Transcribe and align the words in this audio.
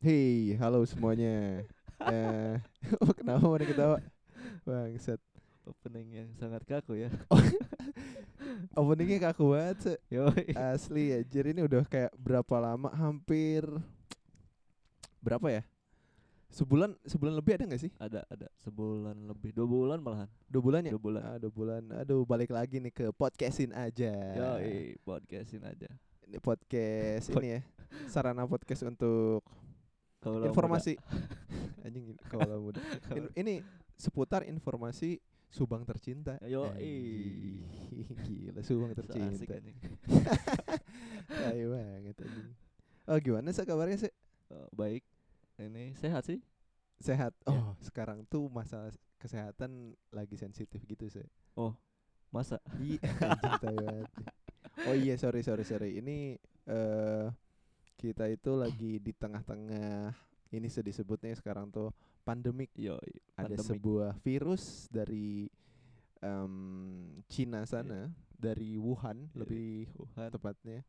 Hei, 0.00 0.56
halo 0.56 0.80
semuanya. 0.88 1.60
eh, 2.08 2.56
oh, 3.04 3.12
kenapa 3.20 3.44
mau 3.44 3.60
ketawa? 3.60 4.00
Bangsat. 4.64 5.20
Opening 5.68 6.24
yang 6.24 6.28
sangat 6.40 6.64
kaku 6.64 7.04
ya. 7.04 7.12
Openingnya 8.80 9.28
kaku 9.28 9.52
banget. 9.52 10.00
Yoi. 10.08 10.56
Asli 10.56 11.12
ya. 11.12 11.20
Jadi 11.20 11.52
ini 11.52 11.62
udah 11.68 11.84
kayak 11.84 12.16
berapa 12.16 12.54
lama? 12.56 12.88
Hampir 12.96 13.68
berapa 15.20 15.52
ya? 15.52 15.62
Sebulan, 16.48 16.96
sebulan 17.04 17.36
lebih 17.36 17.60
ada 17.60 17.68
nggak 17.68 17.82
sih? 17.84 17.92
Ada 18.00 18.24
ada 18.26 18.48
sebulan 18.64 19.14
lebih, 19.28 19.52
dua 19.52 19.68
bulan 19.68 20.00
malahan. 20.00 20.32
Dua 20.48 20.64
bulan 20.64 20.80
ya? 20.88 20.96
Dua 20.96 21.02
bulan. 21.04 21.22
Ah, 21.28 21.36
dua 21.36 21.52
bulan. 21.52 21.82
Aduh, 22.00 22.24
balik 22.24 22.50
lagi 22.50 22.80
nih 22.80 22.90
ke 22.90 23.12
podcastin 23.12 23.76
aja. 23.76 24.10
Yoi, 24.32 24.96
podcastin 25.04 25.60
aja. 25.60 25.92
Ini 26.24 26.40
podcast 26.40 27.28
Pod- 27.28 27.44
ini 27.44 27.48
ya. 27.52 27.60
Sarana 28.16 28.48
podcast 28.48 28.82
untuk 28.88 29.44
Informasi. 30.20 31.00
Anjing 31.86 32.12
muda. 32.60 32.80
In- 33.18 33.32
ini 33.36 33.54
seputar 33.96 34.44
informasi 34.44 35.20
Subang 35.50 35.82
tercinta. 35.82 36.38
Anjing. 36.38 37.66
Gila 38.28 38.60
Subang 38.62 38.94
tercinta. 38.94 39.58
anjing. 39.58 39.76
Tai 41.26 41.60
banget 41.66 42.16
anjing. 42.22 42.48
Oh 43.10 43.18
gimana 43.18 43.50
sih 43.50 43.66
kabarnya 43.66 43.98
sih? 43.98 44.12
Eh, 44.54 44.68
baik. 44.70 45.02
Ini 45.58 45.98
sehat 45.98 46.22
sih. 46.28 46.38
Sehat. 47.02 47.34
Ya. 47.48 47.56
Oh, 47.56 47.74
sekarang 47.82 48.22
tuh 48.30 48.46
masalah 48.46 48.94
kesehatan 49.18 49.98
lagi 50.14 50.38
sensitif 50.38 50.84
gitu 50.86 51.10
sih. 51.10 51.26
Masa? 52.30 52.62
Iya. 52.78 53.02
Oh 54.86 54.94
iya, 54.94 55.18
sorry 55.18 55.42
sorry 55.42 55.66
sorry. 55.66 55.98
Ini 55.98 56.38
eh 56.70 57.26
kita 58.00 58.32
itu 58.32 58.56
lagi 58.56 58.96
di 58.96 59.12
tengah-tengah 59.12 60.16
ini 60.50 60.66
sudah 60.66 60.88
disebutnya 60.88 61.36
sekarang 61.36 61.68
tuh 61.68 61.92
pandemik. 62.24 62.72
Yoi. 62.72 63.20
Ada 63.36 63.60
sebuah 63.60 64.16
virus 64.24 64.88
dari 64.88 65.52
em, 66.24 66.54
Cina 67.28 67.68
sana, 67.68 68.08
dari 68.34 68.80
Wuhan 68.80 69.28
Dari 69.30 69.36
lebih 69.36 69.68
Wuhan. 70.00 70.32
tepatnya 70.32 70.80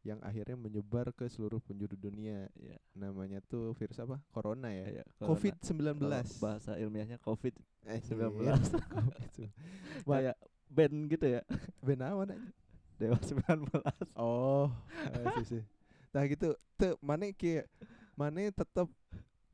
yang 0.00 0.16
akhirnya 0.24 0.56
menyebar 0.56 1.12
ke 1.12 1.28
seluruh 1.28 1.60
penjuru 1.60 1.94
dunia. 1.94 2.48
Iya. 2.56 2.80
Namanya 2.96 3.38
tuh 3.44 3.76
virus 3.76 4.00
apa? 4.00 4.18
Corona 4.34 4.72
ya. 4.74 5.00
Iya, 5.00 5.04
corona. 5.16 5.30
COVID-19. 5.36 6.00
Kalau 6.02 6.40
bahasa 6.42 6.72
ilmiahnya 6.74 7.16
COVID 7.22 7.54
Eh, 7.88 8.00
19. 8.02 8.36
iya, 8.42 8.54
kayak 10.08 10.36
band 10.68 10.96
gitu 11.08 11.26
ya. 11.30 11.40
band 11.80 12.02
apa? 12.02 12.24
Dewa 13.00 13.16
19. 13.16 13.64
Oh, 14.16 14.68
sih 15.40 15.56
sih. 15.56 15.62
Nah 16.10 16.22
gitu, 16.26 16.54
tuh 16.74 16.94
mana 16.98 17.30
kayak 17.30 17.66
mana 18.18 18.50
tetep 18.50 18.88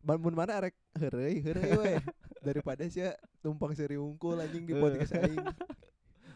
bangun 0.00 0.34
mana 0.34 0.62
arek 0.62 0.74
heureuy 0.94 1.42
heureuy 1.42 1.70
we 1.74 1.92
daripada 2.46 2.86
sia 2.86 3.18
tumpang 3.42 3.74
seri 3.74 3.98
unggul 3.98 4.38
anjing 4.38 4.62
di 4.64 4.74
podcast 4.74 5.12
aing. 5.18 5.42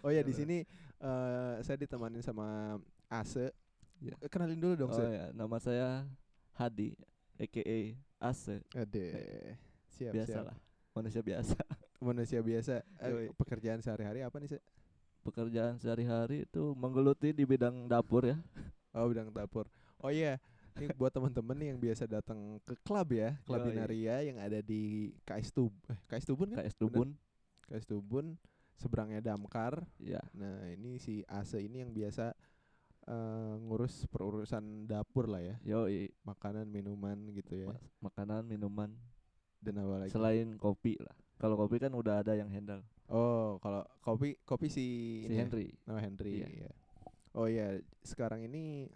Oh 0.00 0.08
ya 0.08 0.24
di 0.24 0.32
sini 0.32 0.64
eh 0.96 1.54
saya 1.60 1.76
ditemanin 1.76 2.24
sama 2.24 2.80
Ase. 3.12 3.52
Iya. 4.00 4.16
Eh, 4.16 4.32
Kenalin 4.32 4.56
dulu 4.56 4.72
dong, 4.72 4.90
Oh 4.92 4.96
Se. 4.96 5.04
ya, 5.04 5.28
nama 5.36 5.60
saya 5.60 6.08
Hadi, 6.56 6.96
aka 7.36 7.60
Ase. 8.16 8.64
Ade. 8.72 9.12
Siap, 9.92 10.12
biasa 10.16 10.40
siap. 10.40 10.56
manusia 10.96 11.20
biasa. 11.20 11.56
Manusia 12.00 12.40
biasa. 12.40 12.80
Eh, 12.96 13.28
pekerjaan 13.36 13.84
sehari-hari 13.84 14.24
apa 14.24 14.40
nih, 14.40 14.56
Se? 14.56 14.58
Pekerjaan 15.20 15.76
sehari-hari 15.76 16.48
itu 16.48 16.72
menggeluti 16.72 17.36
di 17.36 17.44
bidang 17.44 17.84
dapur 17.84 18.24
ya. 18.24 18.40
Oh, 18.96 19.04
bidang 19.04 19.28
dapur. 19.28 19.68
Oh 20.00 20.08
iya, 20.12 20.40
ini 20.80 20.88
buat 20.96 21.12
teman-teman 21.12 21.56
nih 21.60 21.68
yang 21.76 21.80
biasa 21.80 22.04
datang 22.08 22.56
ke 22.64 22.72
klub 22.80 23.08
ya, 23.12 23.36
klub. 23.44 23.60
Binaria 23.68 24.24
yang 24.24 24.40
ada 24.40 24.64
di 24.64 25.12
KS 25.28 25.52
Tub, 25.52 25.72
eh, 25.92 25.98
KS 26.08 26.24
Tubun 26.24 26.48
kan? 26.56 26.58
KS 26.64 26.74
Tubun. 26.80 27.08
KS 27.68 27.84
Tubun, 27.84 28.26
seberangnya 28.80 29.20
Damkar. 29.20 29.84
Ya, 30.00 30.24
Nah, 30.32 30.64
ini 30.72 30.96
si 30.96 31.20
Ase 31.28 31.60
ini 31.60 31.84
yang 31.84 31.92
biasa 31.92 32.32
eh, 33.10 33.54
ngurus 33.60 34.08
perurusan 34.08 34.88
dapur 34.88 35.28
lah 35.28 35.44
ya, 35.44 35.56
yoi. 35.66 36.08
makanan, 36.24 36.64
minuman 36.68 37.16
gitu 37.36 37.60
ya. 37.60 37.66
Mas- 37.68 37.84
Makanan, 38.00 38.48
minuman, 38.48 38.96
Dan 39.60 39.84
apa 39.84 40.04
lagi? 40.06 40.12
selain 40.16 40.56
kopi 40.56 40.96
lah. 40.96 41.12
Kalau 41.36 41.56
kopi 41.60 41.76
kan 41.80 41.92
udah 41.92 42.24
ada 42.24 42.32
yang 42.36 42.48
handle. 42.48 42.80
Oh, 43.10 43.60
kalau 43.60 43.84
kopi 44.00 44.38
kopi 44.48 44.68
si, 44.72 44.86
Si 45.26 45.32
ya? 45.32 45.44
Henry. 45.44 45.76
Oh, 45.90 45.98
Henry. 46.00 46.40
Iya. 46.40 46.48
iya. 46.48 46.70
Oh 47.36 47.46
iya, 47.46 47.78
sekarang 48.02 48.42
ini 48.46 48.88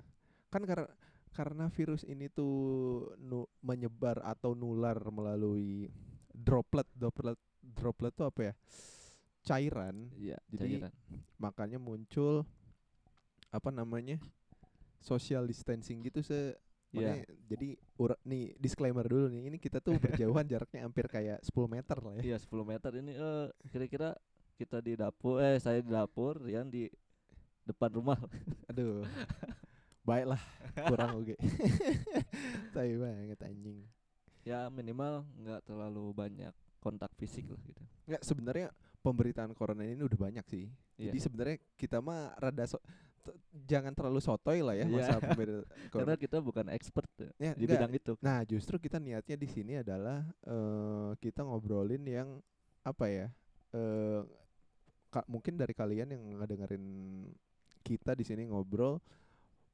kan 0.54 0.62
karena 0.62 0.87
karena 1.34 1.66
virus 1.66 2.06
ini 2.06 2.31
tuh 2.31 2.54
nu, 3.19 3.42
menyebar 3.59 4.22
atau 4.22 4.54
nular 4.54 4.94
melalui 5.10 5.91
droplet 6.31 6.87
droplet 6.94 7.34
droplet 7.59 8.15
tuh 8.15 8.31
apa 8.31 8.41
ya? 8.47 8.54
Cairan. 9.43 10.14
Iya, 10.14 10.38
Jadi, 10.47 10.78
cairan. 10.78 10.93
Makanya 11.43 11.82
muncul 11.82 12.47
apa 13.50 13.75
namanya? 13.75 14.22
social 15.04 15.44
distancing 15.44 16.00
gitu 16.00 16.25
se 16.25 16.56
Iya. 16.94 17.10
makanya 17.12 17.26
jadi 17.50 17.69
ura- 18.00 18.22
nih 18.25 18.54
disclaimer 18.56 19.04
dulu 19.04 19.26
nih 19.28 19.50
ini 19.53 19.59
kita 19.60 19.82
tuh 19.82 19.98
berjauhan 20.00 20.47
jaraknya 20.53 20.87
hampir 20.87 21.10
kayak 21.10 21.43
10 21.44 21.66
meter 21.69 21.98
lah 22.00 22.14
ya. 22.16 22.22
Iya, 22.25 22.37
10 22.41 22.64
meter 22.64 22.88
ini 23.03 23.12
eh 23.19 23.47
kira-kira 23.69 24.14
kita 24.56 24.78
di 24.81 24.94
dapur 24.97 25.43
eh 25.44 25.59
saya 25.59 25.82
di 25.82 25.91
dapur, 25.91 26.38
Rian 26.41 26.70
di 26.72 26.87
depan 27.66 27.91
rumah. 27.93 28.16
Aduh. 28.70 29.03
Baiklah, 30.04 30.41
kurang 30.87 31.16
oke. 31.19 31.34
Tai 32.75 32.91
banget 32.94 33.41
anjing. 33.41 33.81
ya 34.44 34.69
minimal 34.69 35.25
nggak 35.41 35.65
terlalu 35.65 36.12
banyak 36.12 36.53
kontak 36.76 37.09
fisik 37.16 37.48
lah 37.48 37.56
gitu. 37.65 37.81
Enggak 38.04 38.22
sebenarnya 38.22 38.69
pemberitaan 39.00 39.56
corona 39.56 39.81
ini 39.82 40.04
udah 40.04 40.20
banyak 40.20 40.44
sih. 40.44 40.69
Iya. 40.94 41.09
Jadi 41.09 41.19
sebenarnya 41.19 41.56
kita 41.75 42.04
mah 42.04 42.37
rada 42.37 42.69
so, 42.69 42.76
jangan 43.64 43.97
terlalu 43.97 44.20
sotoy 44.20 44.60
lah 44.60 44.76
ya 44.76 44.84
Iya. 44.84 44.93
masa 44.93 45.16
pemberitaan 45.16 45.64
Karena 45.97 46.14
kita 46.14 46.37
bukan 46.38 46.69
expert 46.69 47.09
ya, 47.16 47.32
Ya, 47.41 47.53
di 47.56 47.64
enggak. 47.64 47.72
bidang 47.81 47.93
itu. 47.97 48.12
Nah, 48.20 48.44
justru 48.44 48.76
kita 48.76 49.00
niatnya 49.00 49.37
di 49.41 49.48
sini 49.48 49.81
adalah 49.81 50.20
eh 50.44 51.10
kita 51.19 51.41
ngobrolin 51.41 52.04
yang 52.04 52.28
apa 52.84 53.09
ya? 53.09 53.26
Eh 53.72 54.20
ka- 55.09 55.25
mungkin 55.25 55.56
dari 55.56 55.72
kalian 55.72 56.12
yang 56.12 56.22
ngedengerin 56.37 56.84
kita 57.81 58.12
di 58.12 58.28
sini 58.28 58.44
ngobrol 58.44 59.00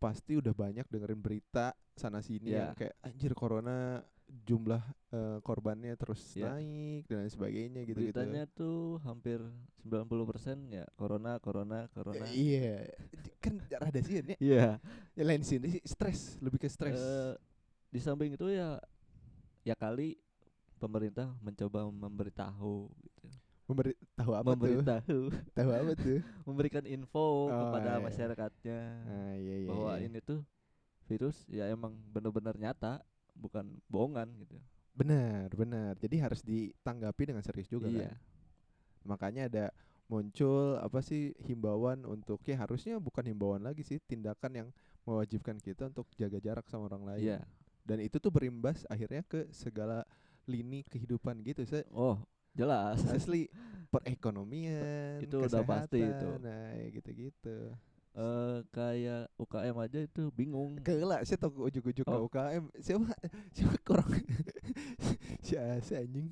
pasti 0.00 0.40
udah 0.40 0.56
banyak 0.56 0.88
dengerin 0.88 1.20
berita 1.20 1.76
sana 1.92 2.24
sini 2.24 2.50
Iya. 2.50 2.72
yang 2.72 2.72
kayak 2.72 2.94
anjir 3.04 3.36
corona 3.36 4.00
jumlah 4.30 4.80
eh, 5.10 5.38
korbannya 5.42 5.92
terus 5.98 6.22
Iya. 6.32 6.54
naik 6.56 7.02
dan 7.10 7.16
lain 7.20 7.30
sebagainya 7.30 7.80
gitu-gitu. 7.84 8.14
Beritanya 8.16 8.46
tuh 8.48 8.96
hampir 9.04 9.42
90% 9.82 10.70
ya 10.70 10.86
corona, 10.96 11.36
corona, 11.42 11.90
corona. 11.90 12.24
Eh, 12.24 12.32
iya, 12.32 12.88
kan 13.42 13.58
rada 13.68 14.00
sih 14.00 14.22
ya. 14.22 14.36
Iya. 14.40 14.68
Ya 15.12 15.22
lain 15.26 15.42
sini 15.44 15.66
sih 15.76 15.82
stres, 15.84 16.38
lebih 16.40 16.56
ke 16.56 16.70
stres. 16.70 16.96
Eh, 16.96 17.34
di 17.90 17.98
samping 17.98 18.32
itu 18.32 18.48
ya 18.48 18.78
ya 19.60 19.74
kali 19.76 20.16
pemerintah 20.80 21.28
mencoba 21.44 21.84
memberitahu 21.84 22.88
gitu. 23.02 23.26
Memberi 23.70 23.94
tahu 24.18 24.32
apa 24.34 24.50
tuh? 24.58 24.82
memberitahu, 24.82 25.18
Tahu 25.56 25.70
apa 25.70 25.92
tuh? 25.94 26.18
memberikan 26.48 26.82
info 26.90 27.46
Oh, 27.46 27.46
kepada 27.70 28.02
iya. 28.02 28.02
masyarakatnya 28.02 28.80
Ah, 29.06 29.34
iya 29.38 29.54
iya. 29.62 29.68
bahwa 29.70 29.92
iya. 29.94 30.10
ini 30.10 30.18
tuh 30.18 30.42
virus 31.06 31.46
ya 31.46 31.70
emang 31.70 31.94
benar-benar 32.10 32.58
nyata, 32.58 32.98
bukan 33.38 33.78
bohongan 33.86 34.26
gitu. 34.42 34.58
Benar, 34.90 35.48
benar. 35.54 35.94
Jadi 36.02 36.16
harus 36.18 36.42
ditanggapi 36.42 37.30
dengan 37.30 37.42
serius 37.46 37.70
juga 37.70 37.86
iya. 37.86 38.10
kan. 38.10 38.18
Makanya 39.06 39.42
ada 39.46 39.64
muncul 40.10 40.74
apa 40.82 40.98
sih 41.06 41.30
himbauan 41.46 42.02
untuk 42.02 42.42
ya 42.42 42.58
harusnya 42.58 42.98
bukan 42.98 43.22
himbauan 43.30 43.62
lagi 43.62 43.86
sih 43.86 44.02
tindakan 44.02 44.52
yang 44.52 44.68
mewajibkan 45.06 45.56
kita 45.62 45.86
untuk 45.86 46.10
jaga 46.18 46.42
jarak 46.42 46.66
sama 46.66 46.90
orang 46.90 47.06
lain. 47.06 47.22
Iya. 47.22 47.40
Dan 47.86 48.02
itu 48.02 48.18
tuh 48.18 48.34
berimbas 48.34 48.82
akhirnya 48.90 49.22
ke 49.22 49.46
segala 49.54 50.02
lini 50.50 50.82
kehidupan 50.90 51.38
gitu. 51.46 51.62
Saya 51.64 51.86
Oh, 51.94 52.18
jelas. 52.60 52.98
asli 53.08 53.48
perekonomian, 53.90 55.18
Itu 55.18 55.40
udah 55.40 55.62
pasti 55.62 55.98
itu. 55.98 56.28
Nah, 56.38 56.72
ya 56.72 56.86
gitu-gitu. 56.90 57.56
Eh 58.10 58.58
kayak 58.68 59.30
UKM 59.34 59.76
aja 59.78 59.98
itu 60.00 60.22
bingung. 60.30 60.78
Kela 60.80 61.22
saya 61.22 61.38
tau 61.38 61.54
ujuk-ujuk 61.56 62.02
ke 62.02 62.10
Oh. 62.10 62.26
UKM 62.26 62.66
siapa 62.76 63.14
siapa 63.50 63.76
kurang 63.80 64.10
si 65.40 65.54
Ase 65.54 65.94
anjing 65.96 66.26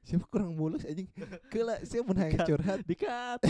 siapa 0.00 0.24
kurang 0.26 0.56
mulus 0.56 0.80
anjing 0.82 1.06
Kela 1.46 1.76
saya 1.82 2.00
mun 2.00 2.16
hayang 2.16 2.40
Cut. 2.40 2.48
curhat 2.48 2.78
Dikat. 2.82 3.40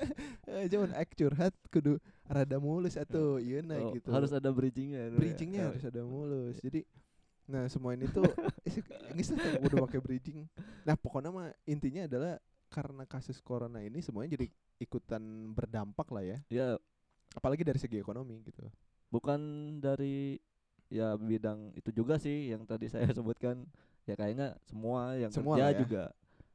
eh 0.50 0.66
jangan 0.66 0.90
ek 0.92 1.14
curhat 1.14 1.54
kudu 1.68 2.02
rada 2.26 2.58
mulus 2.58 2.94
atau 2.94 3.38
iya 3.38 3.62
nah 3.62 3.78
Oh, 3.78 3.94
gitu 3.94 4.10
Harus 4.10 4.30
ada 4.30 4.50
bridgingnya. 4.50 5.06
ya. 5.06 5.14
bridgingnya 5.14 5.62
harus 5.70 5.84
ada 5.84 6.02
mulus 6.02 6.58
jadi 6.58 6.82
nah 7.50 7.66
semua 7.66 7.98
ini 7.98 8.06
tuh 8.06 8.22
ini 9.12 9.22
saya 9.26 9.58
udah 9.58 9.90
pakai 9.90 9.98
bridging. 9.98 10.46
Nah 10.86 10.94
pokoknya 10.94 11.30
mah 11.34 11.50
intinya 11.66 12.06
adalah 12.06 12.38
karena 12.70 13.02
kasus 13.04 13.42
corona 13.42 13.82
ini 13.82 13.98
semuanya 13.98 14.38
jadi 14.38 14.46
ikutan 14.78 15.50
berdampak 15.50 16.06
lah 16.14 16.22
ya. 16.22 16.38
Ya 16.46 16.78
apalagi 17.34 17.66
dari 17.66 17.82
segi 17.82 17.98
ekonomi 17.98 18.38
gitu. 18.46 18.62
Bukan 19.10 19.40
dari 19.82 20.38
ya 20.90 21.14
bidang 21.18 21.74
itu 21.74 21.90
juga 21.90 22.18
sih 22.22 22.54
yang 22.54 22.62
tadi 22.62 22.86
saya 22.86 23.10
sebutkan. 23.18 23.66
Ya 24.08 24.14
kayaknya 24.16 24.54
semua 24.64 25.18
yang 25.18 25.30
Semua 25.34 25.58
kerja 25.58 25.66
ya. 25.74 25.78
juga. 25.82 26.04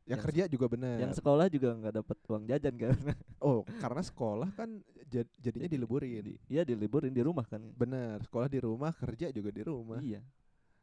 Yang 0.06 0.12
yang 0.16 0.22
kerja 0.22 0.44
juga 0.46 0.66
benar 0.70 0.96
yang 1.02 1.14
sekolah 1.18 1.46
juga 1.50 1.70
nggak 1.74 1.94
dapat 2.00 2.18
uang 2.30 2.44
jajan 2.48 2.76
kan. 2.78 2.96
Oh 3.46 3.62
karena 3.78 4.02
sekolah 4.02 4.50
kan 4.58 4.82
jad- 5.06 5.30
jadinya 5.38 5.70
dileburin 5.70 6.22
di, 6.26 6.34
ya 6.50 6.64
diliburin 6.64 7.12
di 7.14 7.22
rumah 7.22 7.44
kan. 7.46 7.60
Benar 7.76 8.24
sekolah 8.24 8.48
di 8.48 8.58
rumah 8.64 8.96
kerja 8.96 9.30
juga 9.36 9.50
di 9.52 9.62
rumah. 9.62 10.00
Iya 10.00 10.24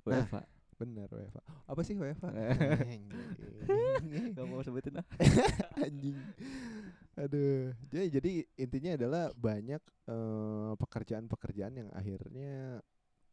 Nah. 0.03 0.25
WFA 0.25 0.43
benar 0.73 1.07
WFA 1.07 1.43
apa 1.71 1.81
sih 1.87 1.95
WFA 1.95 2.27
nggak 4.35 4.47
mau 4.51 4.63
sebutin 4.67 4.99
ah 4.99 5.07
anjing. 5.87 6.19
Aduh. 7.15 7.71
Jadi 7.93 8.07
jadi 8.09 8.33
intinya 8.59 8.91
adalah 8.97 9.25
banyak 9.37 9.83
eh, 10.09 10.73
pekerjaan-pekerjaan 10.75 11.75
yang 11.77 11.89
akhirnya 11.93 12.81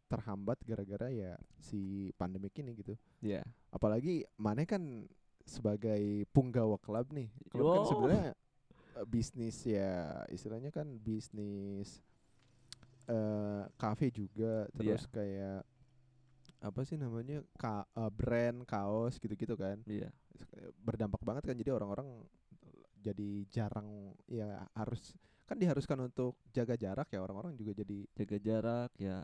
terhambat 0.09 0.57
gara-gara 0.65 1.09
ya 1.09 1.37
si 1.57 2.13
pandemik 2.17 2.53
ini 2.59 2.75
gitu. 2.77 2.93
Ya 3.23 3.41
apalagi 3.71 4.25
mana 4.37 4.65
kan 4.65 5.09
sebagai 5.41 6.29
punggawa 6.29 6.77
klub 6.77 7.09
nih. 7.09 7.33
Klub 7.49 7.65
kan 7.65 7.81
Yo. 7.81 7.89
sebenarnya 7.89 8.31
eh, 8.99 9.05
bisnis 9.09 9.57
ya 9.65 10.21
istilahnya 10.29 10.69
kan 10.69 10.85
bisnis 11.01 12.03
eh 13.09 13.63
kafe 13.73 14.13
juga 14.13 14.69
Iya. 14.69 14.75
terus 14.77 15.03
kayak 15.09 15.65
apa 16.59 16.83
sih 16.83 16.99
namanya 16.99 17.39
ka, 17.55 17.87
eh, 17.95 18.11
brand 18.11 18.67
kaos 18.67 19.15
gitu-gitu 19.17 19.55
kan. 19.55 19.79
Iya. 19.87 20.11
Berdampak 20.83 21.23
banget 21.23 21.47
kan 21.47 21.55
jadi 21.55 21.71
orang-orang 21.71 22.07
jadi 22.99 23.47
jarang 23.47 24.11
ya 24.27 24.67
harus 24.75 25.15
kan 25.47 25.55
diharuskan 25.55 26.11
untuk 26.11 26.35
jaga 26.51 26.75
jarak 26.75 27.07
ya 27.09 27.23
orang-orang 27.23 27.55
juga 27.55 27.71
jadi 27.73 28.05
jaga 28.13 28.37
jarak 28.37 28.91
ya 28.99 29.23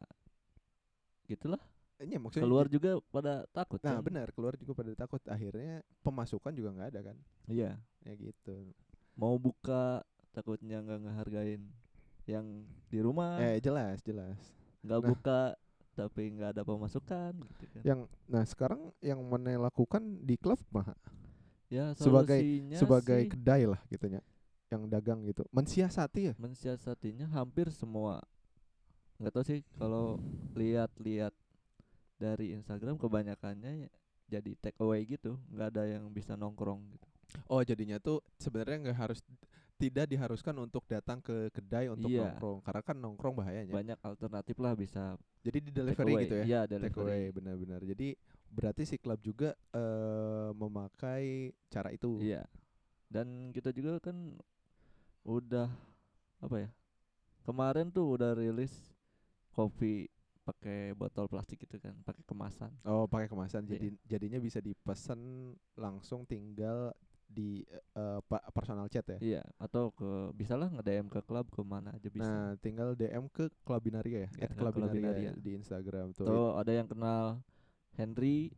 gitulah. 1.28 1.62
Ini 1.96 2.20
maksudnya 2.20 2.44
keluar 2.44 2.68
juga 2.68 3.00
pada 3.08 3.48
takut 3.56 3.80
nah 3.80 4.00
kan? 4.00 4.04
benar 4.04 4.28
keluar 4.36 4.56
juga 4.60 4.74
pada 4.76 4.92
takut. 4.96 5.22
Akhirnya 5.28 5.84
pemasukan 6.04 6.52
juga 6.56 6.70
nggak 6.76 6.90
ada 6.96 7.02
kan. 7.12 7.18
Iya. 7.52 7.72
Ya 8.04 8.14
gitu. 8.16 8.72
Mau 9.16 9.36
buka 9.40 10.04
takutnya 10.36 10.84
nggak 10.84 11.00
ngehargain 11.08 11.62
yang 12.28 12.68
di 12.92 13.00
rumah. 13.00 13.40
Eh 13.40 13.60
jelas 13.64 14.00
jelas. 14.04 14.40
Nggak 14.84 15.02
nah. 15.04 15.08
buka 15.08 15.40
tapi 15.96 16.36
nggak 16.36 16.60
ada 16.60 16.62
pemasukan 16.68 17.34
gitu 17.40 17.66
kan. 17.72 17.84
Yang 17.88 18.00
nah 18.28 18.44
sekarang 18.44 18.92
yang 19.00 19.24
mana 19.24 19.56
lakukan 19.56 20.04
di 20.22 20.36
klub 20.36 20.60
mah 20.70 20.92
ya 21.72 21.96
sebagai- 21.98 22.76
sebagai 22.76 23.26
sih. 23.26 23.32
kedai 23.32 23.64
lah 23.66 23.82
gitunya 23.90 24.22
yang 24.70 24.86
dagang 24.92 25.24
gitu. 25.24 25.48
Mensiasati 25.56 26.22
ya? 26.30 26.34
Mensiasatinya 26.38 27.32
hampir 27.32 27.72
semua. 27.72 28.20
Nggak 29.18 29.32
tahu 29.34 29.46
sih 29.48 29.60
kalau 29.80 30.20
lihat-lihat 30.54 31.32
dari 32.20 32.52
Instagram 32.52 33.00
kebanyakannya 33.00 33.88
ya 33.88 33.90
jadi 34.28 34.52
take 34.60 34.78
away 34.84 35.08
gitu. 35.08 35.40
Nggak 35.50 35.68
ada 35.74 35.84
yang 35.88 36.12
bisa 36.12 36.36
nongkrong 36.36 36.84
gitu. 36.92 37.08
Oh 37.50 37.64
jadinya 37.64 37.98
tuh 37.98 38.22
sebenarnya 38.38 38.92
nggak 38.92 39.00
harus 39.00 39.24
tidak 39.76 40.08
diharuskan 40.08 40.56
untuk 40.58 40.88
datang 40.88 41.20
ke 41.20 41.52
kedai 41.52 41.92
untuk 41.92 42.08
Iya. 42.08 42.32
nongkrong 42.32 42.60
karena 42.64 42.82
kan 42.82 42.96
nongkrong 42.96 43.36
bahayanya 43.36 43.74
banyak 43.74 43.98
alternatif 44.00 44.56
lah 44.58 44.72
bisa 44.72 45.20
jadi 45.44 45.58
di 45.60 45.68
take 45.68 45.76
delivery 45.76 46.14
away. 46.14 46.24
gitu 46.24 46.36
ya 46.40 46.44
Iya, 46.46 46.60
take 46.64 46.72
delivery. 46.80 47.04
away 47.04 47.24
benar-benar 47.30 47.82
jadi 47.84 48.08
berarti 48.48 48.84
si 48.84 48.96
klub 48.96 49.20
juga 49.20 49.52
eh 49.70 50.50
memakai 50.54 51.26
cara 51.68 51.92
itu 51.92 52.20
Iya. 52.20 52.48
Dan 53.06 53.52
kita 53.52 53.70
juga 53.70 54.02
kan 54.02 54.16
udah 55.24 55.70
apa 56.40 56.56
ya? 56.58 56.70
Kemarin 57.44 57.88
tuh 57.88 58.18
udah 58.18 58.34
rilis 58.34 58.74
kopi 59.52 60.10
pakai 60.42 60.94
botol 60.94 61.26
plastik 61.26 61.58
gitu 61.60 61.78
kan, 61.80 61.94
pakai 62.02 62.22
kemasan. 62.24 62.70
oh 62.84 63.06
pakai 63.06 63.26
kemasan 63.26 63.66
Iya. 63.66 63.76
jadi 63.76 63.88
jadinya 64.06 64.40
bisa 64.40 64.58
dipesan 64.60 65.20
langsung 65.74 66.22
tinggal 66.24 66.94
di 67.28 67.66
pa- 68.24 68.46
personal 68.50 68.86
chat 68.86 69.04
ya 69.06 69.18
Iya, 69.20 69.42
atau 69.58 69.90
ke 69.90 70.08
bisalah 70.32 70.70
nge-DM 70.70 71.08
ke 71.08 71.20
klub 71.22 71.48
ke 71.48 71.62
mana 71.62 71.92
aja 71.92 72.08
bisa. 72.08 72.24
nah 72.24 72.54
tinggal 72.58 72.94
DM 72.94 73.28
ke 73.28 73.48
Klabinaria 73.62 74.26
ya 74.26 74.30
Ya, 74.38 74.48
Klabinaria 74.50 74.92
Klabinaria. 74.94 75.32
di 75.36 75.52
Instagram 75.54 76.12
tuh 76.12 76.24
Atau 76.24 76.42
ada 76.56 76.72
yang 76.72 76.86
kenal 76.86 77.44
Henry 77.94 78.52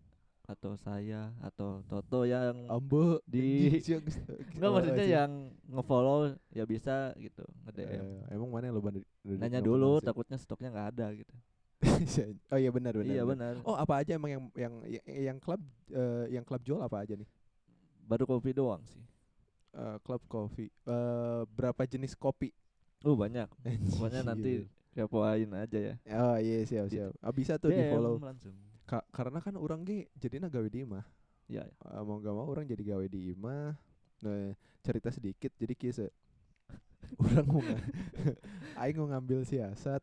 atau 0.43 0.75
saya 0.75 1.35
atau 1.39 1.83
Toto 1.83 2.23
yang 2.23 2.67
Ambo 2.67 3.19
Di- 3.23 3.67
enggak 4.55 4.63
Oh, 4.63 4.71
maksudnya 4.73 5.03
yang 5.05 5.31
nge-follow 5.67 6.19
ya 6.49 6.63
bisa 6.63 7.11
gitu, 7.15 7.43
nge-DM. 7.65 7.99
Eh, 7.99 8.21
emang 8.31 8.47
mana 8.47 8.67
yang 8.67 8.75
lo 8.75 8.81
bandit 8.81 9.03
Nanya 9.21 9.59
dulu 9.59 9.99
takutnya 9.99 10.39
stoknya 10.39 10.71
nggak 10.71 10.87
ada 10.95 11.07
gitu. 11.13 11.35
oh 12.49 12.57
iya 12.57 12.71
benar 12.71 12.95
benar 12.95 13.05
iya 13.05 13.21
benar. 13.21 13.53
oh 13.61 13.75
apa 13.75 14.01
aja 14.01 14.15
emang 14.15 14.31
yang 14.31 14.43
yang 14.55 14.73
yang, 14.87 15.03
yang 15.05 15.37
klub 15.37 15.61
eh, 15.89 16.25
yang 16.31 16.41
klub 16.41 16.63
jual 16.63 16.79
apa 16.79 17.05
aja 17.05 17.13
nih 17.13 17.27
Baru 18.07 18.23
kopi 18.25 18.55
doang 18.55 18.81
sih. 18.87 19.03
Eh, 19.75 19.97
klub 20.01 20.23
kopi. 20.25 20.71
Eh, 20.71 21.41
berapa 21.51 21.83
jenis 21.83 22.15
kopi? 22.15 22.49
Uh 23.03 23.13
banyak. 23.13 23.45
Pokoknya 23.93 24.25
nanti 24.25 24.65
kepoin 24.97 25.51
aja 25.53 25.77
ya. 25.77 25.95
oh 26.17 26.37
iya 26.41 26.65
siap 26.65 26.89
Di- 26.89 26.97
siap. 26.97 27.13
Ah, 27.21 27.29
bisa 27.29 27.61
tuh 27.61 27.69
di 27.69 27.77
DM 27.77 27.93
follow 27.93 28.17
langsung. 28.17 28.55
Ka- 28.89 29.05
karena 29.13 29.37
kan 29.37 29.53
orang 29.53 29.85
ge 29.85 30.09
jadinya 30.17 30.49
gawe 30.49 30.65
di 30.65 30.81
imah. 30.81 31.05
Ya, 31.45 31.63
Eh, 31.63 32.01
mau 32.01 32.17
gak 32.17 32.33
mau 32.33 32.47
orang 32.49 32.65
jadi 32.65 32.95
gawe 32.95 33.05
di 33.05 33.29
imah. 33.31 33.77
Nah 34.25 34.57
cerita 34.81 35.11
sedikit 35.13 35.51
jadi 35.59 35.75
kisah 35.77 36.09
orang 37.21 37.45
mau 37.45 37.61
aing 38.81 38.97
mau 38.97 39.07
ngambil 39.13 39.45
siasat. 39.45 40.01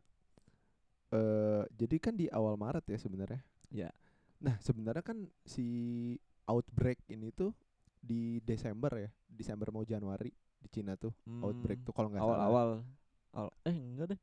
Eh 1.11 1.63
jadi 1.75 1.97
kan 1.99 2.15
di 2.15 2.27
awal 2.31 2.55
Maret 2.55 2.85
ya 2.87 2.99
sebenarnya. 2.99 3.41
Ya. 3.75 3.91
nah 4.39 4.55
sebenarnya 4.61 5.01
kan 5.03 5.25
si 5.43 5.65
outbreak 6.45 7.01
ini 7.09 7.33
tuh 7.33 7.51
di 8.05 8.39
Desember 8.41 8.93
ya 8.95 9.09
Desember 9.25 9.73
mau 9.73 9.83
Januari 9.83 10.29
di 10.61 10.69
Cina 10.69 10.93
tuh 10.95 11.13
outbreak 11.41 11.81
Hmm, 11.81 11.87
tuh 11.87 11.93
kalau 11.93 12.09
nggak 12.09 12.21
salah 12.21 12.37
awal-awal. 12.37 12.69
Awal, 13.33 13.51
eh 13.65 13.75
enggak 13.75 14.07
deh. 14.13 14.21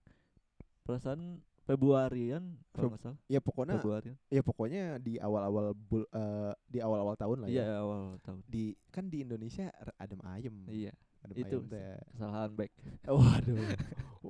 Perasaan 0.81 1.22
Februarian 1.62 2.57
kalau 2.72 2.89
nggak 2.89 3.01
salah. 3.01 3.18
ya 3.25 3.38
pokoknya 3.38 3.75
Februarian. 3.78 4.16
ya 4.28 4.42
pokoknya 4.42 4.83
di 4.98 5.13
awal-awal 5.18 5.74
bul 5.74 6.04
eh, 6.06 6.54
di 6.66 6.80
awal-awal 6.80 7.13
tahun 7.16 7.38
lah 7.42 7.48
Iya, 7.48 7.62
ya 7.62 7.75
awal 7.80 8.00
tahun. 8.19 8.39
di 8.45 8.63
kan 8.89 9.06
di 9.07 9.22
Indonesia 9.22 9.69
adem 9.95 10.22
ayem 10.25 10.56
Iya, 10.66 10.94
adem 11.22 11.36
itu 11.38 11.57
ayem 11.57 11.69
teh 11.69 11.86
kesalahan 12.12 12.51
back. 12.54 12.72
Waduh, 13.06 13.57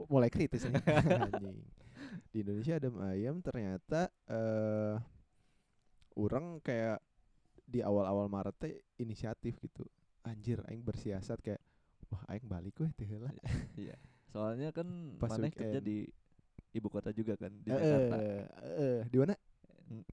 mulai 0.08 0.28
kritis 0.28 0.66
nih. 0.66 0.76
Anjing. 1.30 1.60
Di 2.30 2.38
Indonesia 2.42 2.74
adem 2.76 2.96
ayam 3.00 3.36
ternyata 3.40 4.12
eh 4.28 4.96
orang 6.14 6.60
kayak 6.60 7.00
di 7.72 7.80
awal-awal 7.80 8.28
Maret 8.28 8.56
teh 8.58 8.74
inisiatif 8.98 9.56
gitu. 9.58 9.88
Anjir, 10.22 10.60
aing 10.68 10.84
bersiasat 10.84 11.40
kayak 11.40 11.64
wah 12.08 12.22
aing 12.28 12.46
balik 12.46 12.76
weh 12.78 12.92
teh 12.92 13.08
heula. 13.08 13.32
Iya. 13.74 13.96
Soalnya 14.28 14.70
kan 14.70 14.88
Pas 15.16 15.32
mana 15.32 15.48
kerja 15.48 15.80
weekend. 15.80 15.88
di 15.88 15.98
ibu 16.72 16.88
kota 16.88 17.12
juga 17.12 17.36
kan 17.36 17.52
di 17.52 17.68
Eh, 17.68 17.76
Jakarta. 17.76 18.16
eh, 18.20 18.44
eh, 18.78 19.00
di 19.08 19.18
mana? 19.18 19.36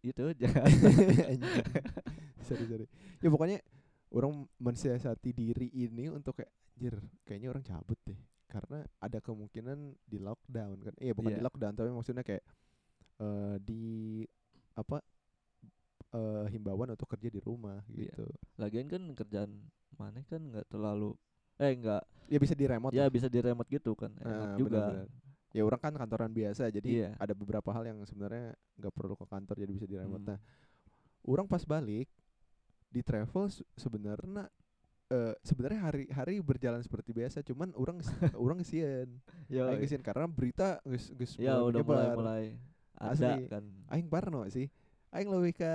Itu. 0.01 0.23
Anjing. 1.31 1.65
sorry, 2.43 2.65
sorry. 2.65 2.87
Ya 3.19 3.29
pokoknya 3.29 3.59
orang 4.11 4.47
mensiasati 4.57 5.31
diri 5.31 5.69
ini 5.71 6.09
untuk 6.09 6.35
kayak 6.35 6.51
anjir, 6.73 6.95
kayaknya 7.23 7.49
orang 7.51 7.63
cabut 7.63 7.99
deh. 8.03 8.19
Karena 8.49 8.81
ada 8.99 9.19
kemungkinan 9.21 9.79
di 10.03 10.19
lockdown 10.19 10.79
kan. 10.81 10.95
Iya, 10.97 11.13
bukan 11.13 11.31
di 11.31 11.39
Iya. 11.39 11.45
lockdown 11.45 11.75
tapi 11.75 11.91
maksudnya 11.93 12.25
kayak 12.25 12.43
eh 13.19 13.57
di 13.61 14.23
apa 14.73 15.03
eh 16.09 16.47
himbauan 16.49 16.89
untuk 16.89 17.05
kerja 17.07 17.29
di 17.29 17.37
rumah 17.39 17.85
Iya. 17.87 18.09
gitu. 18.11 18.25
Lagian 18.57 18.87
kan 18.87 19.03
kerjaan 19.13 19.51
mana 19.95 20.25
kan 20.25 20.41
nggak 20.41 20.67
terlalu 20.67 21.13
eh 21.59 21.75
enggak 21.75 22.03
Ya 22.29 22.39
bisa 22.39 22.53
di 22.53 22.65
remote 22.65 22.93
ya 22.93 23.05
lah. 23.05 23.11
bisa 23.11 23.27
di 23.27 23.41
remote 23.41 23.69
gitu 23.69 23.93
kan 23.93 24.13
enak 24.17 24.29
Nah, 24.31 24.57
juga 24.57 24.81
benar-benar. 24.89 25.09
Ya 25.49 25.63
orang 25.65 25.81
kan 25.81 25.93
kantoran 25.97 26.31
biasa 26.31 26.69
jadi 26.69 26.89
Iya. 26.89 27.11
ada 27.17 27.33
beberapa 27.33 27.73
hal 27.73 27.85
yang 27.85 27.99
sebenarnya 28.05 28.53
nggak 28.77 28.93
perlu 28.93 29.15
ke 29.15 29.25
kantor 29.25 29.57
jadi 29.59 29.73
bisa 29.73 29.85
di 29.85 29.97
remote. 29.97 30.21
Hmm. 30.23 30.31
Nah, 30.33 30.39
orang 31.25 31.45
pas 31.45 31.61
balik 31.63 32.09
di 32.89 33.01
travel 33.01 33.49
se- 33.49 33.65
sebenarnya 33.75 34.49
eh 35.09 35.33
sebenarnya 35.41 35.81
hari-hari 35.83 36.37
berjalan 36.39 36.81
seperti 36.81 37.13
biasa 37.13 37.41
cuman 37.41 37.73
orang 37.75 37.97
orang 38.37 38.61
sieun 38.61 39.09
ya 39.49 39.73
geusieun 39.73 40.05
karena 40.05 40.29
berita 40.29 40.81
geus 40.85 41.09
geus 41.11 41.33
ya 41.37 41.57
mulai 41.57 41.65
udah 41.65 41.83
mulai 41.83 42.09
mulai 42.13 42.45
ada 42.93 43.13
Asli. 43.41 43.49
kan 43.49 43.65
aing 43.89 44.05
parno 44.05 44.45
sih 44.49 44.69
aing 45.09 45.33
lebih 45.33 45.57
ke 45.57 45.73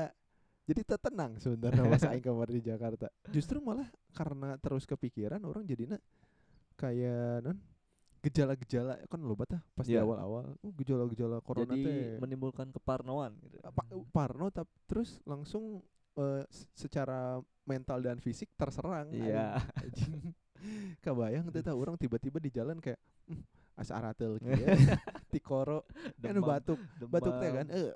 jadi 0.63 0.81
tenang 0.97 1.31
sebenarnya 1.37 1.83
pas 1.93 2.03
aing 2.07 2.23
kemarin 2.23 2.55
di 2.57 2.63
Jakarta. 2.63 3.07
Justru 3.29 3.59
malah 3.59 3.87
karena 4.11 4.55
terus 4.57 4.83
kepikiran 4.83 5.43
orang 5.43 5.63
jadinya 5.63 5.99
kayak 6.73 7.43
non 7.43 7.57
gejala-gejala 8.23 9.03
kan 9.11 9.19
loba 9.19 9.43
tah 9.43 9.61
pas 9.75 9.83
di 9.83 9.99
Iya. 9.99 10.07
awal-awal. 10.07 10.55
Uh, 10.63 10.71
gejala-gejala 10.79 11.43
corona 11.43 11.75
jadi 11.75 11.83
teh. 11.83 12.19
menimbulkan 12.23 12.71
keparnoan 12.71 13.35
gitu. 13.43 13.59
Apa 13.59 13.83
parno 14.09 14.47
tap 14.47 14.71
terus 14.87 15.19
langsung 15.27 15.83
s- 16.47 16.71
secara 16.71 17.37
mental 17.67 17.99
dan 17.99 18.23
fisik 18.23 18.47
terserang. 18.55 19.11
Iya. 19.11 19.59
Anjing. 19.75 20.31
Kebayang 21.03 21.51
teh 21.51 21.59
tah 21.59 21.75
orang 21.75 21.99
tiba-tiba 21.99 22.39
di 22.39 22.47
jalan 22.47 22.79
kayak 22.79 22.95
"Hmm, 23.27 23.43
asa 23.75 23.99
aratel 23.99 24.39
kieu 24.39 24.71
tikoro 25.27 25.83
anu 26.23 26.39
Demam, 26.39 26.47
batuk 26.47 26.79
batuk 27.03 27.33
teh 27.43 27.51
kan 27.51 27.67
eh 27.67 27.91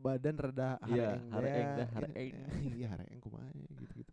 badan 0.00 0.34
Iya, 0.88 1.20
hareeng 1.20 1.22
hareeng 1.30 1.68
ya, 1.70 1.76
dah, 1.76 1.88
ya, 1.88 1.94
hareeng. 1.96 2.32
eh, 2.34 2.46
iya 2.80 2.86
hareeng 2.92 3.20
kumaha 3.20 3.48
gitu-gitu 3.76 4.12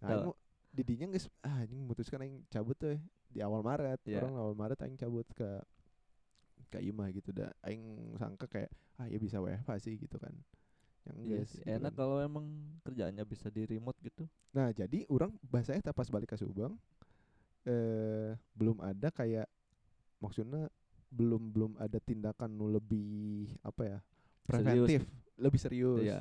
nah 0.00 0.08
Tau. 0.08 0.12
aing 0.14 0.24
mau- 0.30 0.40
didinya 0.76 1.06
geus 1.08 1.26
ah 1.40 1.64
anjing 1.64 1.80
memutuskan 1.80 2.20
aing 2.20 2.44
cabut 2.52 2.76
tuh 2.76 2.96
di 3.32 3.40
awal 3.40 3.64
Maret 3.64 4.00
Iya. 4.04 4.20
orang 4.20 4.34
awal 4.36 4.54
Maret 4.54 4.78
aing 4.84 4.98
cabut 5.00 5.24
ke 5.32 5.48
ke 6.68 6.78
Imah 6.82 7.08
gitu 7.14 7.30
dah 7.32 7.50
aing 7.64 8.14
sangka 8.18 8.46
kayak 8.50 8.70
ah 8.98 9.06
ya 9.06 9.18
bisa 9.20 9.38
WFH 9.38 9.70
sih 9.80 9.94
gitu 9.96 10.16
kan 10.18 10.34
yang 11.06 11.16
Iya 11.22 11.38
geus 11.38 11.54
sih, 11.54 11.62
gitu 11.62 11.70
enak 11.70 11.92
kan. 11.94 11.98
kalau 12.02 12.16
emang 12.18 12.46
kerjaannya 12.82 13.22
bisa 13.22 13.46
di 13.46 13.62
remote 13.62 13.94
gitu. 14.02 14.26
Nah, 14.50 14.74
jadi 14.74 15.06
orang 15.06 15.30
bahasanya 15.46 15.78
tak 15.86 15.94
pas 15.94 16.10
balik 16.10 16.34
ke 16.34 16.36
Subang 16.36 16.74
eh 17.66 18.34
belum 18.58 18.78
ada 18.82 19.10
kayak 19.10 19.46
maksudnya 20.22 20.66
belum 21.14 21.54
belum 21.54 21.72
ada 21.78 21.98
tindakan 22.02 22.50
nu 22.58 22.66
lebih 22.70 23.54
apa 23.62 23.82
ya? 23.86 23.98
Preventif, 24.46 25.00
lebih 25.36 25.60
serius. 25.60 26.00
Iya. 26.00 26.20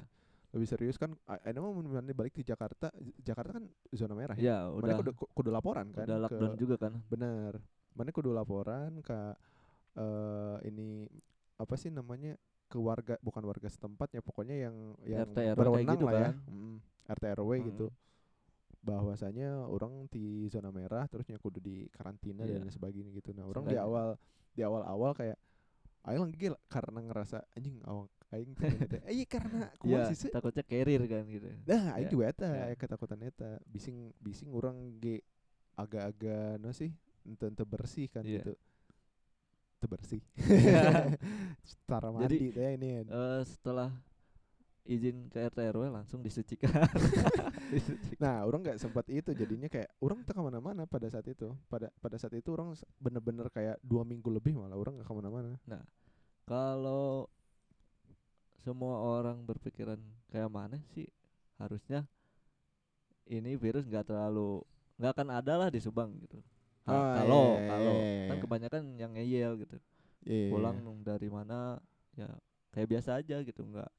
Lebih 0.51 0.67
serius 0.67 0.95
kan 0.95 1.11
ada 1.27 1.57
mau 1.59 1.75
mana 1.75 2.11
balik 2.11 2.31
ke 2.31 2.41
Jakarta, 2.41 2.87
Jakarta 3.19 3.59
kan 3.59 3.67
zona 3.91 4.15
merah 4.15 4.35
ya. 4.35 4.43
Ya, 4.43 4.57
Mana 4.71 4.75
udah 4.75 4.95
kudu, 4.97 5.11
kudu 5.35 5.49
laporan 5.51 5.91
kan 5.91 6.07
udah 6.07 6.15
ke- 6.15 6.23
lockdown 6.31 6.53
juga 6.55 6.75
kan. 6.79 6.93
bener. 7.07 7.59
Mana 7.91 8.09
kudu 8.09 8.31
laporan 8.31 8.99
ke 8.99 9.19
eh 9.95 10.57
ini 10.65 11.07
apa 11.55 11.75
sih 11.75 11.87
namanya? 11.89 12.35
ke 12.65 12.81
warga 12.81 13.13
bukan 13.21 13.45
warga 13.45 13.69
setempat 13.69 14.09
ya 14.09 14.25
pokoknya 14.25 14.57
yang 14.57 14.75
yang 15.05 15.29
RT 15.29 15.37
RW 15.53 15.59
berwenang 15.61 15.95
gitu 15.95 16.05
lah 16.09 16.13
ya. 16.17 16.23
kan. 16.25 16.35
Mm, 16.49 16.75
RT 17.05 17.23
RW 17.37 17.51
gitu 17.63 17.87
Mm. 17.87 17.97
bahwasanya 18.81 19.49
orang 19.65 20.09
di 20.09 20.25
zona 20.47 20.69
merah 20.69 21.05
terusnya 21.05 21.37
kudu 21.37 21.61
di 21.61 21.85
karantina 21.89 22.41
Iya. 22.41 22.57
dan 22.59 22.69
sebagainya 22.69 23.13
gitu. 23.13 23.33
Nah, 23.33 23.45
orang 23.45 23.65
di 23.65 23.77
awal 23.77 24.17
di 24.53 24.61
awal-awal 24.61 25.13
kayak 25.13 25.37
aing 26.05 26.21
lagi 26.21 26.47
karena 26.69 26.99
ngerasa 27.01 27.37
anjing 27.57 27.77
awak 27.83 28.09
aing. 28.31 28.51
Eh 29.05 29.13
iya 29.13 29.25
karena 29.25 29.67
Iya, 29.85 30.05
kumaha 30.05 30.13
sih? 30.13 30.29
Takutnya 30.29 30.63
carrier 30.63 31.01
kan 31.05 31.23
gitu. 31.25 31.49
Dah 31.65 31.97
aing 31.97 32.07
Iya. 32.07 32.13
juga 32.13 32.23
eta 32.29 32.47
Iya. 32.47 32.63
aya 32.69 32.75
ketakutan 32.77 33.19
eta. 33.21 33.51
Bising 33.65 34.13
bising 34.21 34.49
orang 34.53 34.77
ge 34.97 35.21
agak-agak 35.75 36.61
no 36.61 36.71
sih 36.71 36.93
ente 37.25 37.45
ente 37.49 37.63
bersih 37.65 38.07
kan 38.07 38.21
Iya. 38.23 38.41
gitu. 38.45 38.53
Teu 39.75 39.87
bersih. 39.91 40.21
Cara 41.89 42.07
Jadi, 42.07 42.15
mandi 42.15 42.47
teh 42.51 42.69
ini. 42.75 42.89
Eh 43.05 43.41
setelah 43.43 43.91
izin 44.85 45.33
ke 45.33 45.41
RT 45.41 45.73
RW 45.73 45.89
langsung 45.89 46.21
disucikan. 46.21 46.69
Disucikan. 47.73 48.21
Nah, 48.21 48.45
orang 48.45 48.61
nggak 48.61 48.77
sempat 48.77 49.09
itu 49.09 49.33
jadinya 49.33 49.65
kayak 49.65 49.89
orang 49.97 50.21
tak 50.21 50.37
ke 50.37 50.41
mana-mana 50.45 50.85
pada 50.85 51.09
saat 51.09 51.25
itu. 51.25 51.49
Pada 51.65 51.89
pada 51.97 52.15
saat 52.21 52.37
itu 52.37 52.53
orang 52.53 52.77
bener-bener 53.01 53.49
kayak 53.49 53.81
dua 53.81 54.05
minggu 54.05 54.29
lebih 54.29 54.53
malah 54.53 54.77
orang 54.77 55.01
nggak 55.01 55.09
ke 55.09 55.15
mana-mana. 55.17 55.57
Kalau 56.45 57.25
semua 58.61 59.01
orang 59.01 59.41
berpikiran 59.45 59.97
kayak 60.29 60.49
mana 60.49 60.77
sih 60.93 61.09
harusnya 61.57 62.05
ini 63.25 63.57
virus 63.57 63.85
nggak 63.89 64.09
terlalu 64.09 64.61
nggak 65.01 65.11
akan 65.17 65.29
ada 65.33 65.53
lah 65.65 65.69
di 65.73 65.81
Subang 65.81 66.13
gitu. 66.21 66.37
Ha- 66.85 66.93
Oh, 66.93 67.01
kalau 67.17 67.43
iya, 67.57 67.57
iya, 67.57 67.69
kalau 67.73 67.93
iya, 67.97 68.27
kan 68.29 68.37
iya. 68.37 68.43
kebanyakan 68.45 68.81
yang 69.01 69.11
ngeyel 69.17 69.51
gitu. 69.65 69.77
Iya, 70.25 70.49
Pulang 70.53 70.77
dari 71.01 71.29
mana 71.33 71.81
ya 72.13 72.29
kayak 72.69 72.89
biasa 72.93 73.17
aja 73.17 73.41
gitu 73.41 73.61
nggak 73.65 73.89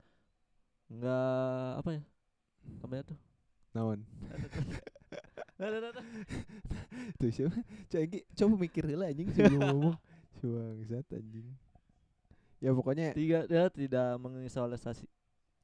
nggak 0.90 1.70
apa 1.82 1.90
ya? 1.94 2.02
Namanya 2.82 3.02
tuh. 3.14 3.18
Naon? 3.76 4.00
Tuh 7.16 7.32
siapa? 7.32 7.56
Coba 7.88 8.04
coba 8.36 8.54
mikir 8.60 8.84
lah 8.92 9.08
anjing 9.08 9.28
sebelum 9.32 9.60
ngomong. 9.60 9.96
Coba 10.40 10.60
ngesat 10.80 11.06
anjing. 11.16 11.48
Ya 12.60 12.70
pokoknya 12.72 13.12
tiga 13.16 13.44
dia 13.48 13.68
tidak 13.72 14.20
mengisolasi. 14.20 15.08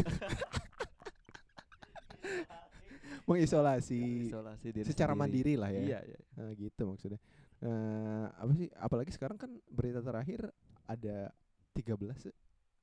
Mengisolasi 3.29 4.01
mengisolasi 4.01 4.67
diri 4.75 4.83
secara 4.83 5.15
sendiri. 5.15 5.23
mandiri 5.23 5.53
lah 5.55 5.71
ya. 5.71 5.79
Iya 5.79 5.99
iya. 6.03 6.19
Nah, 6.35 6.51
gitu 6.57 6.83
maksudnya. 6.83 7.19
Nah 7.63 8.27
apa 8.35 8.51
sih? 8.59 8.67
Apalagi 8.75 9.11
sekarang 9.15 9.39
kan 9.39 9.55
berita 9.71 10.03
terakhir 10.03 10.51
ada 10.83 11.31
13 11.75 12.27
ya? 12.27 12.33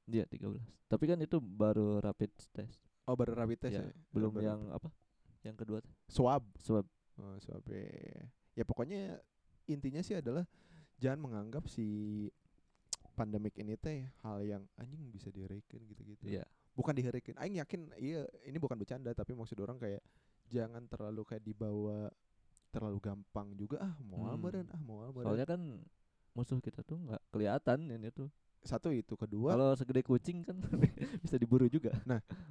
Iya 0.09 0.25
13 0.25 0.89
tapi 0.89 1.05
kan 1.05 1.21
itu 1.21 1.37
baru 1.37 2.01
rapid 2.01 2.33
test. 2.51 2.81
Oh 3.05 3.13
baru 3.13 3.37
rapid 3.37 3.59
test 3.61 3.77
Iya, 3.77 3.89
ya? 3.89 3.93
belum 4.13 4.33
Baru 4.33 4.45
yang 4.45 4.61
apa? 4.73 4.89
Yang 5.45 5.57
kedua 5.65 5.79
swab. 6.09 6.45
Swab. 6.57 6.85
Oh, 7.21 7.37
swab 7.41 7.61
ya. 7.69 8.25
ya 8.57 8.65
pokoknya 8.65 9.21
intinya 9.69 10.01
sih 10.01 10.17
adalah 10.17 10.49
jangan 10.97 11.21
menganggap 11.21 11.69
si 11.69 12.27
pandemik 13.13 13.59
ini 13.59 13.75
teh 13.77 14.07
hal 14.23 14.41
yang 14.47 14.63
anjing 14.79 15.11
bisa 15.11 15.29
diherikan 15.29 15.83
gitu-gitu. 15.85 16.25
iya. 16.25 16.47
Bukan 16.79 16.95
diherikan. 16.95 17.35
Aing 17.43 17.59
yakin 17.59 17.91
iya 17.99 18.23
ini 18.47 18.57
bukan 18.57 18.79
bercanda 18.79 19.11
tapi 19.11 19.35
maksud 19.35 19.59
orang 19.59 19.77
kayak 19.77 20.01
jangan 20.49 20.87
terlalu 20.87 21.27
kayak 21.27 21.43
dibawa 21.43 22.09
terlalu 22.71 22.99
gampang 23.03 23.53
juga 23.59 23.81
ah 23.83 23.95
mau 24.05 24.25
Hmm. 24.29 24.45
ah 24.73 24.81
mau 24.81 25.09
soalnya 25.25 25.49
kan 25.49 25.61
musuh 26.37 26.61
kita 26.63 26.85
tuh 26.87 27.01
nggak 27.01 27.19
kelihatan 27.35 27.89
ini 27.91 28.09
tuh 28.15 28.29
Satu 28.63 28.91
itu, 28.93 29.15
kedua 29.15 29.55
kalau 29.55 29.71
segede 29.79 30.03
kucing 30.05 30.45
kan 30.45 30.59
bisa 31.25 31.37
diburu 31.39 31.67
juga. 31.71 31.95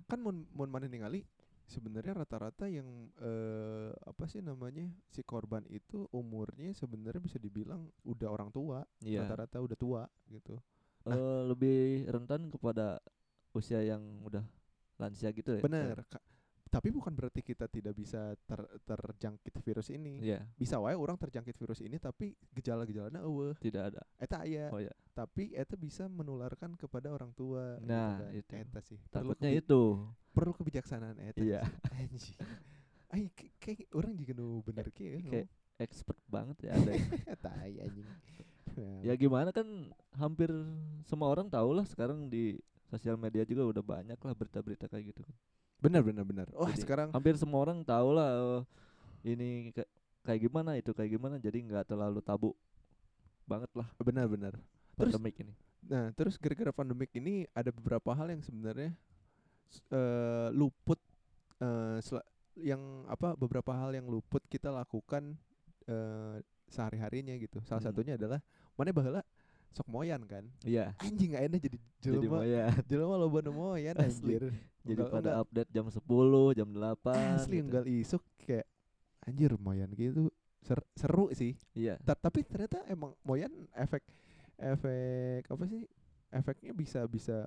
Kan 0.07 0.19
mun 0.23 0.47
mun 0.55 0.69
maneh 0.71 0.87
ningali 0.87 1.23
sebenarnya 1.67 2.23
rata-rata 2.23 2.71
yang 2.71 3.11
eh 3.19 3.91
apa 4.07 4.23
sih 4.31 4.39
namanya 4.39 4.87
si 5.11 5.19
korban 5.19 5.67
itu 5.67 6.07
umurnya 6.15 6.71
sebenarnya 6.71 7.19
bisa 7.19 7.35
dibilang 7.35 7.91
udah 8.07 8.31
orang 8.31 8.47
tua 8.55 8.87
iya. 9.03 9.27
rata-rata 9.27 9.59
udah 9.59 9.77
tua 9.77 10.03
gitu. 10.31 10.55
Eh, 11.07 11.41
lebih 11.47 12.07
rentan 12.07 12.51
kepada 12.51 12.99
usia 13.55 13.83
yang 13.83 14.01
udah 14.23 14.43
lansia 14.99 15.31
gitu 15.35 15.59
ya? 15.59 15.61
Bener 15.63 16.03
Ka- 16.07 16.23
tapi 16.67 16.89
bukan 16.89 17.11
berarti 17.11 17.39
kita 17.39 17.65
tidak 17.65 17.91
bisa 17.91 18.35
ter 18.43 18.59
terjangkit 18.83 19.55
virus 19.57 19.87
ini. 19.89 20.19
Iya. 20.21 20.43
Bisa 20.53 20.77
wae 20.77 20.93
orang 20.93 21.15
terjangkit 21.15 21.55
virus 21.55 21.79
ini 21.79 21.95
tapi 21.95 22.35
gejala-gejalanya 22.51 23.19
eueuh. 23.19 23.55
Tidak 23.55 23.83
ada. 23.87 24.01
Eta 24.15 24.43
aya. 24.43 24.67
Oh 24.69 24.79
ya 24.79 24.91
tapi 25.11 25.49
eta 25.51 25.73
bisa 25.73 26.05
menularkan 26.05 26.73
kepada 26.73 27.09
orang 27.09 27.33
tua 27.33 27.77
gitu 27.77 27.89
Nah, 27.89 28.21
kan. 28.21 28.29
itu. 28.31 28.53
eta 28.53 28.79
sih. 28.79 28.99
Perlu 29.03 29.33
takutnya 29.33 29.49
kebi- 29.49 29.61
itu. 29.63 29.81
perlu 30.29 30.51
kebijaksanaan 30.53 31.17
eta 31.19 31.41
Iya. 31.41 31.61
sih. 31.65 31.73
anjing. 31.97 32.37
K- 33.33 33.53
kayak 33.57 33.87
orang 33.91 34.13
juga 34.13 34.31
nu 34.33 34.61
bener 34.61 34.91
kieu. 34.91 35.23
kayak 35.23 35.47
expert 35.77 36.19
banget 36.27 36.57
ya 36.63 36.75
ada 36.75 36.91
yang- 36.91 37.09
eta 37.33 37.51
ay, 37.57 37.73
anjing. 37.81 38.07
Ya 39.01 39.15
gimana 39.15 39.49
kan 39.49 39.65
hampir 40.13 40.53
semua 41.03 41.33
orang 41.33 41.49
tahu 41.49 41.73
lah 41.73 41.81
sekarang 41.81 42.29
di 42.29 42.61
sosial 42.85 43.17
media 43.17 43.41
juga 43.41 43.65
udah 43.65 43.81
banyak 43.81 44.15
lah 44.15 44.33
berita-berita 44.33 44.85
kayak 44.85 45.09
gitu 45.09 45.25
kan 45.25 45.33
bener 45.77 46.01
bener 46.01 46.23
bener 46.25 46.47
wah 46.53 46.69
Jadi, 46.73 46.81
sekarang 46.81 47.07
hampir 47.13 47.37
semua 47.37 47.61
orang 47.61 47.81
tahu 47.81 48.09
lah 48.11 48.29
eh, 48.33 48.61
ini 49.29 49.49
ka- 49.71 49.89
kayak 50.23 50.41
gimana 50.43 50.71
itu 50.75 50.91
kayak 50.91 51.11
gimana 51.13 51.35
jadi 51.37 51.57
nggak 51.61 51.85
terlalu 51.87 52.19
tabu 52.19 52.51
banget 53.45 53.69
lah 53.73 53.87
bener 53.99 54.25
bener 54.27 54.53
Terus- 54.95 55.13
pandemik 55.13 55.37
ini 55.41 55.53
Nah, 55.87 56.11
terus 56.11 56.35
gara-gara 56.35 56.73
pandemik 56.75 57.15
ini 57.15 57.47
ada 57.55 57.71
beberapa 57.71 58.11
hal 58.11 58.27
yang 58.27 58.43
sebenarnya 58.43 58.91
eh, 59.87 60.49
luput 60.51 60.99
sela- 62.01 62.27
yang 62.57 63.05
apa 63.07 63.37
beberapa 63.37 63.71
hal 63.71 63.95
yang 63.95 64.03
luput 64.05 64.43
kita 64.49 64.67
lakukan 64.67 65.37
eh, 65.87 66.43
sehari-harinya 66.67 67.31
gitu. 67.39 67.63
Salah 67.63 67.79
Hmm. 67.79 67.87
satunya 67.87 68.19
adalah 68.19 68.43
mana 68.75 68.91
baheula 68.91 69.21
sok 69.71 69.87
moyan 69.87 70.21
kan. 70.23 70.43
iya 70.61 70.95
Anjing 70.97 71.31
gak 71.31 71.43
enak 71.45 71.59
jadi 71.59 71.77
jadi 71.97 72.17
jelema 72.17 72.41
ya 72.43 72.65
jelema 72.89 73.15
loba 73.15 73.39
nu 73.39 73.51
moyan 73.51 73.95
Asli. 73.95 74.33
anjir. 74.33 74.43
jadi 74.81 75.01
pada 75.03 75.13
unggal- 75.33 75.39
update 75.43 75.71
jam 75.71 75.85
10 75.87 76.01
jam 76.53 76.67
8 76.69 77.35
asli 77.35 77.57
gitu. 77.59 77.79
isuk 77.85 78.23
kayak 78.39 78.65
anjir 79.21 79.51
moyan 79.57 79.91
gitu 79.91 80.31
ser- 80.59 80.87
seru 80.93 81.29
sih. 81.31 81.53
iya 81.71 81.99
Ta- 81.99 82.17
tapi 82.17 82.41
ternyata 82.41 82.81
emang 82.85 83.11
moyan 83.21 83.51
efek 83.71 84.01
efek 84.55 85.45
apa 85.45 85.63
sih 85.65 85.85
efeknya 86.29 86.71
bisa 86.71 87.05
bisa 87.05 87.45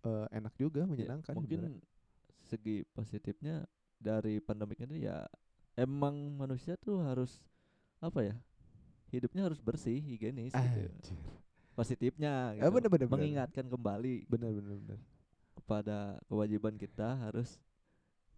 eh, 0.00 0.26
enak 0.30 0.54
juga 0.54 0.82
Ya, 0.82 0.88
menyenangkan 0.88 1.32
mungkin 1.32 1.60
sebenarnya. 1.60 1.86
segi 2.42 2.76
positifnya 2.88 3.62
dari 3.94 4.38
pandemik 4.38 4.80
ini 4.80 5.04
ya 5.04 5.22
emang 5.74 6.16
manusia 6.32 6.74
tuh 6.74 6.98
harus 7.00 7.44
apa 7.98 8.24
ya 8.24 8.34
hidupnya 9.08 9.44
harus 9.44 9.58
bersih 9.58 9.98
higienis 9.98 10.50
gitu 10.50 10.58
Anjir. 10.58 10.90
Positifnya 11.80 12.52
Ah, 12.52 12.68
gitu. 12.68 12.76
bener, 12.76 12.88
bener, 12.88 13.06
bener. 13.08 13.14
mengingatkan 13.16 13.64
kembali 13.64 14.28
bener 14.28 14.50
bener 14.52 14.74
bener 14.76 14.98
kepada 15.56 15.96
kewajiban 16.28 16.76
kita 16.76 17.16
harus 17.18 17.56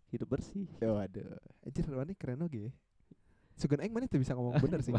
hidup 0.08 0.30
bersih 0.30 0.70
ya 0.78 0.92
waduh 0.92 1.26
anjir 1.62 1.82
mana 1.88 2.14
keren 2.14 2.40
oke 2.40 2.70
Sugan 3.52 3.82
aing 3.82 3.90
mana 3.90 4.06
tuh 4.06 4.16
bisa 4.16 4.32
ngomong 4.32 4.56
bener 4.58 4.80
sih 4.80 4.94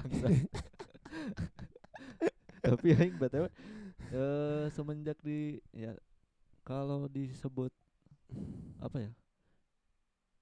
tapi 2.64 2.88
aing 2.94 3.16
btw 3.16 3.46
eh 4.14 4.66
semenjak 4.72 5.18
di 5.20 5.58
ya 5.72 5.96
kalau 6.64 7.08
disebut 7.08 7.72
apa 8.80 8.98
ya 9.00 9.12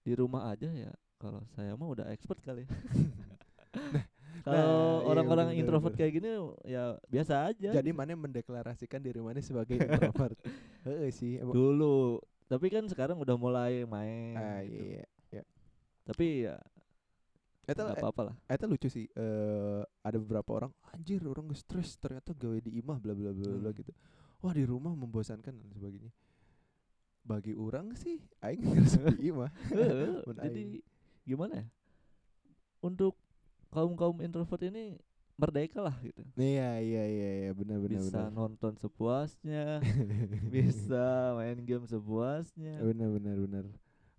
di 0.02 0.14
rumah 0.14 0.50
aja 0.50 0.70
ya 0.70 0.92
kalau 1.18 1.46
saya 1.54 1.78
mah 1.78 1.86
udah 1.88 2.10
expert 2.10 2.42
kali 2.42 2.66
ya. 2.66 2.70
Kalau 4.42 4.74
iya, 5.00 5.08
orang-orang 5.08 5.48
bener, 5.50 5.60
introvert 5.62 5.94
bener. 5.94 6.00
kayak 6.02 6.14
gini 6.16 6.30
ya 6.66 6.84
biasa 7.06 7.34
aja. 7.48 7.70
Jadi 7.72 7.90
mana 7.92 8.14
mendeklarasikan 8.16 9.00
diri 9.00 9.22
mana 9.22 9.38
sebagai 9.40 9.78
introvert. 9.78 10.38
Heeh 10.90 11.10
sih. 11.10 11.38
dulu. 11.40 12.18
Tapi 12.46 12.68
kan 12.68 12.84
sekarang 12.86 13.16
udah 13.16 13.36
mulai 13.36 13.86
main. 13.86 14.36
Ah 14.36 14.60
gitu. 14.62 14.82
iya. 15.32 15.44
Tapi 16.02 16.50
ya 16.50 16.58
Eta 17.62 17.86
nggak 17.86 18.02
apa-apa 18.02 18.22
lah. 18.28 18.36
eta 18.50 18.66
lucu 18.66 18.90
sih. 18.90 19.06
Eh 19.08 19.82
ada 20.02 20.18
beberapa 20.18 20.50
orang 20.52 20.72
anjir 20.90 21.22
orang 21.24 21.46
stres 21.54 21.96
ternyata 21.96 22.34
gawe 22.34 22.58
di 22.58 22.82
imah 22.82 22.98
bla 22.98 23.14
bla 23.14 23.32
bla 23.32 23.46
bla 23.48 23.70
Hmm. 23.70 23.78
gitu. 23.78 23.94
Wah 24.42 24.52
di 24.52 24.66
rumah 24.66 24.92
membosankan 24.92 25.54
dan 25.54 25.70
sebagainya. 25.70 26.10
Bagi 27.22 27.54
orang 27.54 27.94
sih 27.94 28.18
aing 28.42 28.66
ngerasa 28.66 29.14
di 29.14 29.30
imah. 29.30 29.54
Jadi 30.50 30.82
gimana 31.22 31.62
ya? 31.62 31.66
Untuk 32.82 33.14
kaum-kaum 33.72 34.20
introvert 34.20 34.62
ini 34.68 35.00
merdeka 35.40 35.82
lah 35.82 35.96
gitu. 36.06 36.22
Iya 36.38 36.78
iya 36.84 37.04
iya 37.08 37.30
iya 37.48 37.52
benar 37.58 37.82
benar 37.82 37.98
bisa 37.98 38.30
benar. 38.30 38.36
nonton 38.36 38.74
sepuasnya, 38.78 39.82
bisa 40.54 41.34
main 41.40 41.58
game 41.66 41.86
sepuasnya. 41.90 42.78
benar 42.84 43.10
benar 43.10 43.36
benar. 43.42 43.66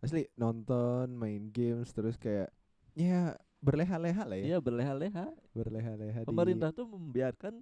Asli 0.03 0.27
nonton, 0.35 1.15
main 1.15 1.47
games 1.55 1.95
terus 1.95 2.19
kayak 2.19 2.51
ya 2.99 3.39
berleha-leha 3.63 4.23
lah 4.27 4.37
ya. 4.41 4.45
Iya 4.51 4.59
berleha-leha. 4.59 5.31
Berleha-leha 5.55 6.19
di 6.25 6.27
Pemerintah 6.27 6.75
tuh 6.75 6.91
membiarkan 6.91 7.55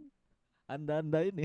anda-anda 0.65 1.21
ini 1.27 1.45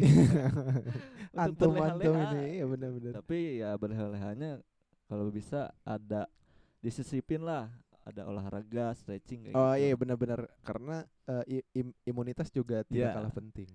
antum-antum 1.44 2.16
ini 2.16 2.64
ya 2.64 2.66
benar-benar. 2.70 3.12
Tapi 3.20 3.60
ya 3.60 3.76
berleha-lehanya 3.76 4.64
kalau 5.12 5.28
bisa 5.34 5.74
ada 5.84 6.32
disisipin 6.80 7.42
lah, 7.44 7.68
ada 8.06 8.22
olahraga, 8.30 8.94
stretching 8.94 9.50
kayak 9.50 9.56
Oh 9.58 9.74
gitu. 9.74 9.82
iya 9.82 9.94
benar-benar 9.98 10.46
karena 10.62 11.02
i- 11.46 11.66
im- 11.74 11.98
imunitas 12.06 12.54
juga 12.54 12.86
tidak 12.86 13.10
Iya. 13.10 13.16
kalah 13.18 13.34
penting. 13.34 13.70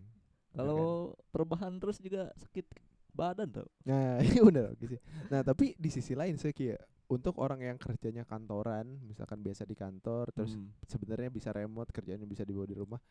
Kalau 0.50 1.14
perubahan 1.30 1.78
terus 1.78 1.98
juga 1.98 2.30
sakit 2.34 2.66
badan 3.10 3.50
tau. 3.50 3.66
Nah, 3.82 4.18
iya 4.38 4.42
benar 4.46 4.70
sih. 4.78 4.98
Nah, 5.28 5.42
tapi 5.42 5.74
di 5.74 5.90
sisi 5.90 6.14
lain 6.14 6.38
saya 6.38 6.50
kayak 6.50 6.78
untuk 7.10 7.42
orang 7.42 7.58
yang 7.58 7.74
kerjanya 7.74 8.22
kantoran, 8.22 9.02
misalkan 9.02 9.42
biasa 9.42 9.66
di 9.66 9.74
kantor 9.74 10.30
terus 10.30 10.54
Hmm. 10.54 10.70
sebenarnya 10.86 11.26
bisa 11.26 11.50
remote, 11.50 11.90
kerjanya 11.90 12.22
bisa 12.22 12.46
dibawa 12.46 12.70
di 12.70 12.78
rumah. 12.78 13.02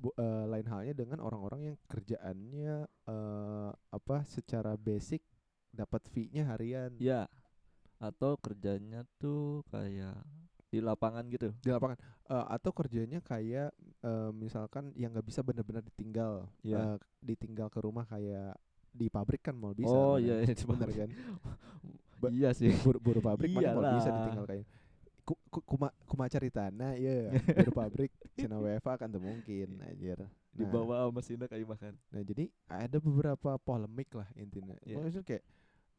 Bu, 0.00 0.10
eh, 0.16 0.46
lain 0.48 0.66
halnya 0.66 0.94
dengan 0.96 1.20
orang-orang 1.20 1.60
yang 1.70 1.76
kerjaannya 1.86 2.74
eh 3.06 3.70
apa 3.70 4.16
secara 4.24 4.74
basic 4.74 5.22
dapat 5.70 6.02
fee-nya 6.10 6.50
harian 6.50 6.90
Ya. 6.98 7.30
Atau 8.00 8.40
kerjanya 8.40 9.04
tuh 9.20 9.60
kayak 9.68 10.16
di 10.70 10.78
lapangan 10.78 11.26
gitu. 11.26 11.50
di 11.56 11.68
lapangan 11.68 11.98
Eh, 12.24 12.46
atau 12.48 12.70
kerjanya 12.70 13.18
kayak 13.18 13.74
eh, 14.00 14.30
misalkan 14.30 14.94
yang 14.94 15.10
nggak 15.10 15.26
bisa 15.26 15.42
benar-benar 15.42 15.82
ditinggal 15.82 16.46
Iya. 16.62 16.94
eh, 16.94 16.96
ditinggal 17.20 17.66
ke 17.66 17.78
rumah 17.78 18.06
kayak 18.06 18.54
di 18.90 19.06
pabrik 19.06 19.42
kan 19.42 19.52
mau 19.52 19.70
bisa 19.70 19.90
oh 19.90 20.14
iya, 20.16 20.38
iya 20.40 20.54
pabrik. 20.56 20.94
kan 20.96 21.10
Ba- 22.22 22.30
iya 22.30 22.50
sih. 22.50 22.70
buru, 22.76 22.98
buru 22.98 23.18
pabrik 23.18 23.50
mana 23.50 23.72
mau 23.72 23.82
bisa 23.92 24.10
ditinggal 24.10 24.46
kayak 24.46 24.66
ku, 25.20 25.34
ku, 25.46 25.58
kuma 25.64 25.88
kuma 26.04 26.26
caritana 26.26 26.94
ya 26.94 27.34
buru 27.34 27.72
pabrik 27.72 28.10
cina 28.34 28.56
WFA 28.62 28.94
kan 28.94 29.08
tuh 29.08 29.18
mungkin 29.18 29.82
anjir 29.82 30.18
Di 30.50 30.62
Nah, 30.62 30.70
bawah 30.70 31.10
mesinnya 31.10 31.46
kayak 31.46 31.62
makan. 31.64 31.94
nah 32.10 32.22
jadi 32.22 32.46
ada 32.66 32.98
beberapa 32.98 33.58
polemik 33.58 34.10
lah 34.12 34.26
intinya 34.34 34.74
Iya. 34.82 34.98
maksudnya 34.98 35.22
kayak 35.24 35.44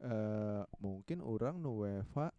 eh 0.00 0.62
mungkin 0.78 1.20
orang 1.20 1.56
nu 1.56 1.80
WFA 1.80 2.32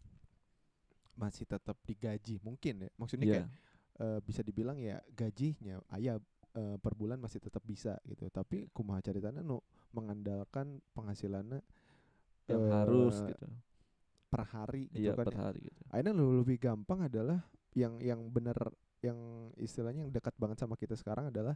masih 1.14 1.46
tetap 1.46 1.78
digaji 1.86 2.42
mungkin 2.42 2.86
ya 2.86 2.90
maksudnya 2.98 3.26
Iya. 3.26 3.34
kayak 3.38 3.48
eh, 3.94 4.18
bisa 4.26 4.40
dibilang 4.42 4.76
ya 4.76 4.98
gajinya 5.14 5.78
ayah 5.94 6.18
eh, 6.54 6.76
per 6.78 6.94
bulan 6.94 7.18
masih 7.18 7.38
tetap 7.38 7.62
bisa 7.62 7.98
gitu 8.06 8.26
tapi 8.30 8.66
kumaha 8.70 8.98
caritana 8.98 9.42
nu 9.42 9.62
mengandalkan 9.94 10.82
penghasilannya 10.92 11.62
Yang 12.50 12.62
eh, 12.62 12.70
harus 12.74 13.16
gitu. 13.24 13.46
per 14.28 14.42
hari 14.50 14.90
gitu 14.90 15.06
Iya, 15.06 15.14
kan 15.14 15.26
per 15.30 15.36
hari 15.38 15.60
gitu. 15.70 15.80
akhirnya 15.94 16.12
lu 16.12 16.42
lebih 16.42 16.58
gampang 16.58 17.06
adalah 17.06 17.38
yang 17.74 17.98
yang 18.02 18.26
bener 18.30 18.56
yang 19.00 19.50
istilahnya 19.58 20.06
yang 20.08 20.12
dekat 20.12 20.34
banget 20.40 20.58
sama 20.58 20.74
kita 20.74 20.96
sekarang 20.96 21.28
adalah 21.30 21.54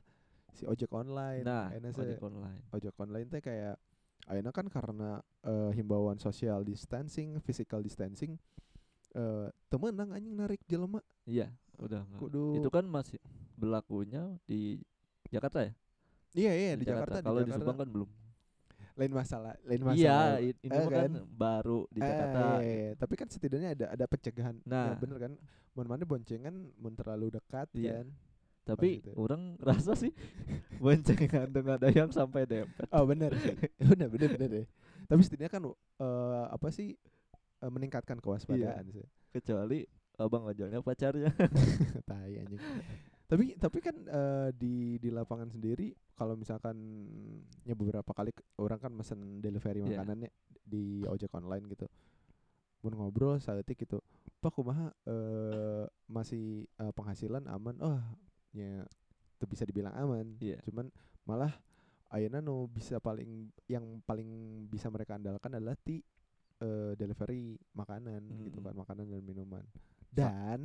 si 0.54 0.64
ojek 0.64 0.90
online 0.94 1.42
Nah, 1.42 1.70
saya 1.90 2.14
ojek 2.14 2.22
online. 2.22 2.60
ojek 2.70 2.94
online 2.98 3.26
teh 3.28 3.42
kayak 3.42 3.76
akhirnya 4.28 4.52
kan 4.52 4.66
karena 4.68 5.10
eh, 5.42 5.70
himbauan 5.74 6.20
social 6.20 6.60
distancing 6.62 7.40
physical 7.40 7.80
distancing 7.80 8.36
eh 9.18 9.46
temenang 9.66 10.08
anjing 10.10 10.32
narik 10.32 10.62
jelema 10.64 11.02
Iya, 11.24 11.50
udah 11.76 12.06
kudu 12.16 12.56
Itu 12.56 12.70
kan 12.70 12.86
masih 12.86 13.18
berlakunya 13.52 14.38
di 14.44 14.78
Jakarta 15.28 15.60
ya? 15.60 15.72
iya 16.32 16.52
iya 16.54 16.72
di, 16.72 16.84
Jakarta, 16.84 17.18
Kalau 17.18 17.40
di 17.40 17.44
di 17.44 17.50
Jakarta 17.50 17.64
Subang 17.64 17.78
kan 17.78 17.88
belum. 17.90 18.10
lain 18.94 19.12
masalah 19.12 19.54
lain 19.62 19.80
masalah 19.80 20.38
Iya, 20.38 20.50
ini 20.58 20.68
Eh, 20.68 20.80
mah 20.80 20.90
kan 20.92 21.12
baru 21.28 21.80
di 21.88 21.98
Eh, 21.98 22.04
Jakarta. 22.04 22.40
iya, 22.58 22.74
iya. 22.80 22.90
tapi 22.94 23.14
kan 23.14 23.26
setidaknya 23.26 23.68
ada 23.72 23.86
ada 23.92 24.04
pencegahan 24.06 24.56
Nah. 24.64 24.86
ya 24.88 24.94
bener 24.96 25.18
kan 25.18 25.32
mun 25.72 25.86
mana 25.86 26.02
boncengan 26.02 26.54
mun 26.74 26.94
terlalu 26.94 27.30
dekat 27.30 27.66
Iya. 27.72 28.02
kan 28.02 28.06
Tapi 28.64 29.00
gitu. 29.00 29.12
orang 29.16 29.54
rasa 29.66 29.94
sih 29.94 30.10
boncengan 30.76 31.48
dengan 31.48 31.76
ada 31.76 31.88
yang 31.88 32.10
sampai 32.10 32.44
dempet. 32.44 32.86
Oh 32.90 33.04
bener 33.04 33.32
sih 33.34 33.54
bener 33.90 34.08
bener 34.08 34.28
bener 34.30 34.48
deh 34.52 34.66
Tapi 35.06 35.20
setidaknya 35.22 35.50
kan 35.50 35.62
eh, 35.64 36.44
Apa 36.50 36.68
sih 36.68 36.94
eh, 37.58 37.70
Meningkatkan 37.70 38.18
kewaspadaan 38.18 38.84
Iya. 38.84 38.94
sih 38.94 39.06
Kecuali 39.30 39.84
abang 40.16 40.44
ojolnya 40.44 40.80
pacarnya. 40.80 41.30
Tai 42.08 42.32
anjing 42.34 42.58
Tapi 43.28 43.54
tapi 43.54 43.78
kan 43.78 43.96
eh, 43.98 44.48
Di 44.52 44.74
di 44.96 45.08
lapangan 45.08 45.48
sendiri 45.48 45.92
Kalau 46.12 46.34
misalkan 46.34 46.76
Ya 47.62 47.74
beberapa 47.74 48.10
kali 48.10 48.32
Orang 48.56 48.78
kan 48.78 48.90
mesen 48.90 49.38
delivery 49.38 49.80
Iya. 49.80 50.00
makanannya 50.00 50.30
Di 50.60 51.04
ojek 51.04 51.30
online 51.32 51.68
gitu 51.68 51.86
Mun 52.80 52.94
ngobrol 52.94 53.38
saeutik 53.38 53.78
gitu 53.78 53.98
Pak 54.38 54.52
kumaha 54.52 54.90
eh, 55.04 55.84
Masih 56.06 56.64
eh, 56.64 56.92
penghasilan 56.92 57.46
aman 57.46 57.76
Oh 57.78 58.00
ya 58.50 58.80
Itu 59.36 59.44
bisa 59.44 59.62
dibilang 59.62 59.92
aman 59.92 60.34
Iya. 60.40 60.58
cuman 60.64 60.88
malah 61.22 61.52
ayeuna 62.08 62.40
nu 62.40 62.64
bisa 62.66 62.96
paling 62.96 63.52
yang 63.68 64.00
paling 64.00 64.24
bisa 64.64 64.88
mereka 64.88 65.14
andalkan 65.14 65.52
adalah 65.52 65.76
ti 65.76 66.00
eh, 66.58 66.92
delivery 66.94 67.56
makanan 67.72 68.22
gitu 68.40 68.58
Mm. 68.58 68.64
kan 68.64 68.74
makanan 68.76 69.04
dan 69.06 69.22
minuman 69.22 69.64
dan 70.10 70.58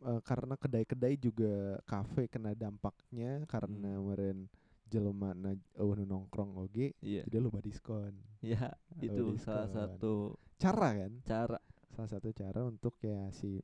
eh, 0.00 0.20
karena 0.22 0.54
kedai-kedai 0.54 1.14
juga 1.14 1.54
kafe 1.82 2.26
kena 2.26 2.52
dampaknya 2.52 3.44
karena 3.44 3.96
Mm. 3.96 4.02
meren 4.02 4.38
jelema 4.86 5.30
na 5.32 5.52
eueuh 5.74 5.94
nu 5.94 6.04
nongkrong 6.04 6.58
oge 6.58 6.92
Iya. 6.98 7.22
jadi 7.24 7.38
lupa 7.38 7.60
diskon 7.60 8.10
Ya, 8.40 8.72
itu 8.98 9.36
Lupa 9.36 9.38
salah 9.38 9.64
diskon. 9.64 9.76
satu 9.76 10.12
cara 10.56 10.88
kan 10.96 11.12
cara 11.22 11.58
salah 11.90 12.10
satu 12.10 12.28
cara 12.30 12.60
untuk 12.64 12.96
ya 12.98 13.28
si 13.30 13.60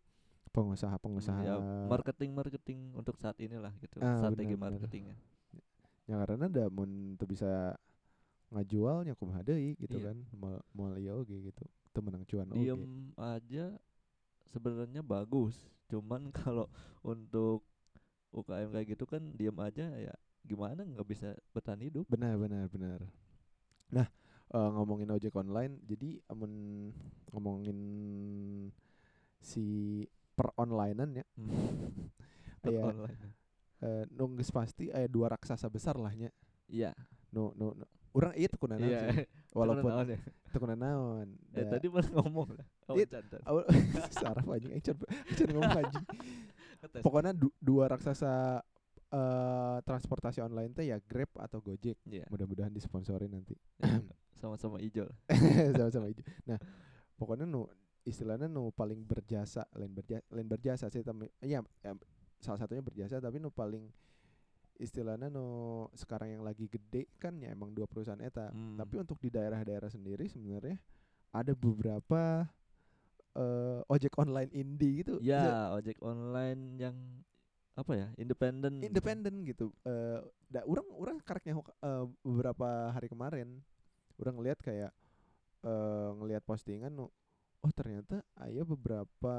pengusaha-pengusaha 0.50 1.40
ya, 1.42 1.56
marketing 1.84 2.32
marketing 2.32 2.78
untuk 2.92 3.16
saat 3.16 3.36
inilah 3.36 3.72
gitu. 3.76 4.00
Ah, 4.00 4.16
Strategi 4.16 4.56
benar-benar. 4.56 4.80
marketingnya. 4.80 5.16
ya 6.06 6.16
karena 6.16 6.46
ada 6.46 6.64
mun 6.70 6.90
teu 7.14 7.26
bisa 7.26 7.74
ngajualnya 8.50 9.14
kumaha 9.18 9.42
deui 9.42 9.74
gitu 9.76 9.98
Iya. 9.98 10.12
kan 10.12 10.16
moal 10.72 10.94
ieu 10.96 11.18
oge 11.18 11.50
gitu 11.50 11.64
teu 11.90 12.00
menang 12.00 12.22
cuan 12.24 12.46
oge 12.52 12.60
Diem 12.62 12.84
aja 13.16 13.66
sebenarnya 14.46 15.02
bagus. 15.02 15.58
Cuman 15.90 16.30
kalau 16.38 16.66
untuk 17.02 17.66
UKM 18.30 18.70
kayak 18.70 18.86
gitu 18.94 19.04
kan 19.08 19.22
diem 19.32 19.56
aja 19.58 19.86
ya 19.96 20.12
gimana 20.44 20.84
nggak 20.84 21.08
bisa 21.08 21.34
bertahan 21.50 21.82
hidup. 21.82 22.04
benar 22.06 22.38
benar 22.38 22.68
benar 22.70 23.00
nah 23.86 24.06
eh, 24.52 24.68
ngomongin 24.74 25.10
ojek 25.10 25.34
online 25.34 25.78
jadi 25.82 26.20
amun 26.28 26.52
ngomongin 27.32 27.78
si 29.40 30.02
per 30.34 30.50
onlinean 30.54 31.22
ya 31.22 31.26
Per 32.62 32.70
aya 32.70 32.82
online. 32.82 33.30
eh, 33.80 34.04
nu 34.10 34.26
geus 34.36 34.50
pasti 34.50 34.90
aya 34.90 35.06
dua 35.06 35.30
raksasa 35.32 35.70
besar 35.70 35.96
lah 35.96 36.12
nya 36.12 36.30
Iya. 36.66 36.92
nu 37.30 37.54
nu, 37.54 37.72
nu 37.74 37.86
urang 38.16 38.32
ieu 38.32 38.48
teu 38.48 38.56
kunaon 38.56 38.80
Iya. 38.80 39.00
sih 39.12 39.26
walaupun 39.58 39.90
naon 39.92 40.08
ya. 40.08 40.18
teu 40.48 40.58
kunaon 40.58 41.28
Eh 41.52 41.62
Da- 41.62 41.76
tadi 41.76 41.86
mana 41.86 42.08
ngomong 42.10 42.48
lah. 42.50 42.66
Oh, 42.88 42.96
cantan. 42.96 43.40
awal 43.44 43.64
saraf 44.16 44.46
anjing 44.46 44.72
aing 44.72 44.80
can 44.80 44.96
can 45.36 45.48
ngomong 45.52 45.76
anjing 45.76 46.04
Ngetes. 46.78 47.02
pokoknya 47.02 47.32
du- 47.32 47.52
dua 47.58 47.84
raksasa 47.86 48.64
eh 49.06 49.78
transportasi 49.82 50.40
online 50.40 50.72
teh 50.72 50.84
ya 50.84 50.98
Grab 50.98 51.30
atau 51.36 51.60
Gojek 51.60 52.00
Iya. 52.04 52.24
mudah-mudahan 52.26 52.70
disponsorin 52.70 53.30
nanti 53.30 53.54
Sama-sama 54.34 54.76
ijo. 54.78 55.04
lah. 55.04 55.16
sama-sama 55.72 56.06
hijau. 56.06 56.20
Nah, 56.44 56.60
pokoknya 57.14 57.44
nu 57.44 57.64
istilahnya 58.02 58.46
nu 58.46 58.68
paling 58.68 59.00
berjasa, 59.00 59.64
lain 59.72 59.90
berjasa, 59.90 60.20
lain 60.28 60.44
berjasa 60.44 60.86
sih 60.86 61.00
tapi 61.00 61.24
iya 61.40 61.64
em, 61.82 61.96
salah 62.36 62.60
satunya 62.60 62.78
berjasa 62.78 63.16
tapi 63.16 63.36
nu 63.36 63.48
paling 63.48 63.88
istilahnya 64.78 65.32
nu 65.32 65.86
sekarang 65.96 66.38
yang 66.38 66.42
lagi 66.44 66.68
gede 66.68 67.08
kan 67.16 67.36
ya 67.40 67.52
emang 67.52 67.72
dua 67.72 67.88
perusahaan 67.88 68.20
eta. 68.20 68.52
Hmm. 68.52 68.76
Tapi 68.76 68.94
untuk 69.00 69.18
di 69.20 69.32
daerah-daerah 69.32 69.88
sendiri 69.88 70.28
sebenarnya 70.28 70.78
ada 71.32 71.52
beberapa 71.56 72.48
eh 73.36 73.80
ojek 73.88 74.16
online 74.16 74.50
indie 74.56 75.04
gitu. 75.04 75.20
Ya, 75.20 75.72
ojek 75.76 76.00
online 76.00 76.80
yang 76.80 76.96
apa 77.76 77.92
ya 77.92 78.08
independen 78.16 78.80
independen 78.80 79.44
gitu 79.44 79.68
eh 79.84 80.24
da 80.48 80.64
orang 80.64 80.88
orang 80.96 81.16
kareknya 81.20 81.60
eh, 81.60 82.04
beberapa 82.24 82.88
hari 82.88 83.12
kemarin 83.12 83.60
orang 84.16 84.40
ngelihat 84.40 84.58
kayak 84.64 84.96
eh 85.60 86.08
ngelihat 86.16 86.40
postingan 86.48 86.96
oh 87.66 87.72
ternyata 87.74 88.22
ada 88.32 88.62
beberapa 88.62 89.34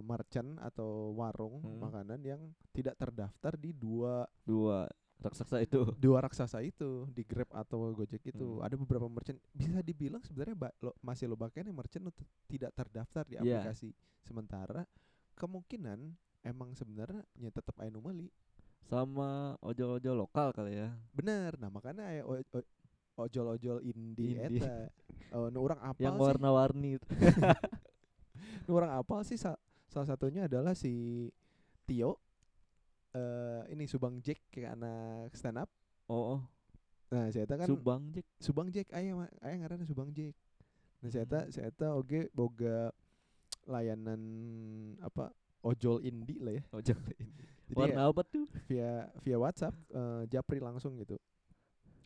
merchant 0.00 0.60
atau 0.60 1.16
warung 1.16 1.64
Hmm. 1.64 1.80
makanan 1.80 2.20
yang 2.20 2.40
tidak 2.70 2.94
terdaftar 2.94 3.56
di 3.56 3.72
dua 3.72 4.28
dua 4.44 4.84
raksasa 5.18 5.62
itu. 5.62 5.86
dua 5.96 6.18
raksasa 6.20 6.58
itu 6.60 7.06
di 7.08 7.22
Grab 7.22 7.48
atau 7.54 7.94
Gojek 7.94 8.20
itu. 8.28 8.58
Hmm. 8.58 8.66
ada 8.66 8.74
beberapa 8.76 9.06
merchant. 9.06 9.38
Bisa 9.54 9.80
dibilang 9.80 10.20
sebenarnya 10.20 10.56
ba- 10.58 10.76
lo, 10.82 10.92
masih 11.00 11.30
lo 11.30 11.38
nih 11.38 11.72
merchant 11.72 12.10
tidak 12.44 12.74
terdaftar 12.74 13.24
di 13.24 13.38
Iya. 13.38 13.62
aplikasi. 13.64 13.94
Sementara 14.20 14.84
kemungkinan 15.32 16.12
emang 16.42 16.74
sebenarnya 16.74 17.22
ya 17.38 17.48
tetap 17.48 17.78
anomali 17.78 18.28
sama 18.82 19.54
ojol-ojol 19.62 20.18
lokal 20.18 20.50
kali 20.50 20.74
ya. 20.74 20.90
Bener. 21.14 21.54
Nah 21.56 21.70
makanya 21.70 22.02
aya 22.04 22.26
o- 22.26 22.34
o- 22.36 22.68
ojol-ojol 23.16 23.84
indie, 23.84 24.40
Indie. 24.40 24.60
eta 24.60 24.88
oh, 25.36 25.52
nu 25.52 25.60
orang 25.60 25.80
apal 25.80 26.00
yang 26.00 26.16
warna-warni 26.16 26.96
itu. 26.96 27.06
nu 28.66 28.72
orang 28.72 28.96
apal 28.96 29.20
sih 29.22 29.36
sa- 29.36 29.58
salah 29.86 30.08
satunya 30.08 30.48
adalah 30.48 30.72
si 30.72 31.28
Tio 31.84 32.16
eh 33.12 33.62
ini 33.68 33.84
Subang 33.84 34.24
Jack 34.24 34.40
kayak 34.48 34.72
anak 34.80 35.36
stand 35.36 35.60
up 35.60 35.68
oh, 36.08 36.38
oh. 36.38 36.40
nah 37.12 37.28
saya 37.28 37.44
kan 37.44 37.68
Subang 37.68 38.08
Jack 38.08 38.26
Subang 38.40 38.68
Jack 38.72 38.88
aya 38.96 39.12
ma- 39.12 39.36
aya 39.44 39.54
ngaranna 39.60 39.84
Subang 39.84 40.08
Jack. 40.16 40.32
Nah 41.02 41.10
saya 41.12 41.26
Hmm. 41.28 41.50
saya 41.50 41.68
oge 41.92 42.30
boga 42.32 42.88
layanan 43.68 44.22
apa 45.02 45.34
ojol 45.60 46.00
indie 46.02 46.40
lah 46.40 46.56
ya. 46.56 46.62
ojol 46.72 46.98
Jadi 47.72 47.78
warna 47.78 48.02
ya 48.04 48.10
apa 48.10 48.22
tuh 48.26 48.44
via 48.68 48.90
via 49.20 49.36
WhatsApp 49.36 49.74
eh, 49.92 50.22
japri 50.28 50.58
langsung 50.62 50.96
gitu. 50.96 51.16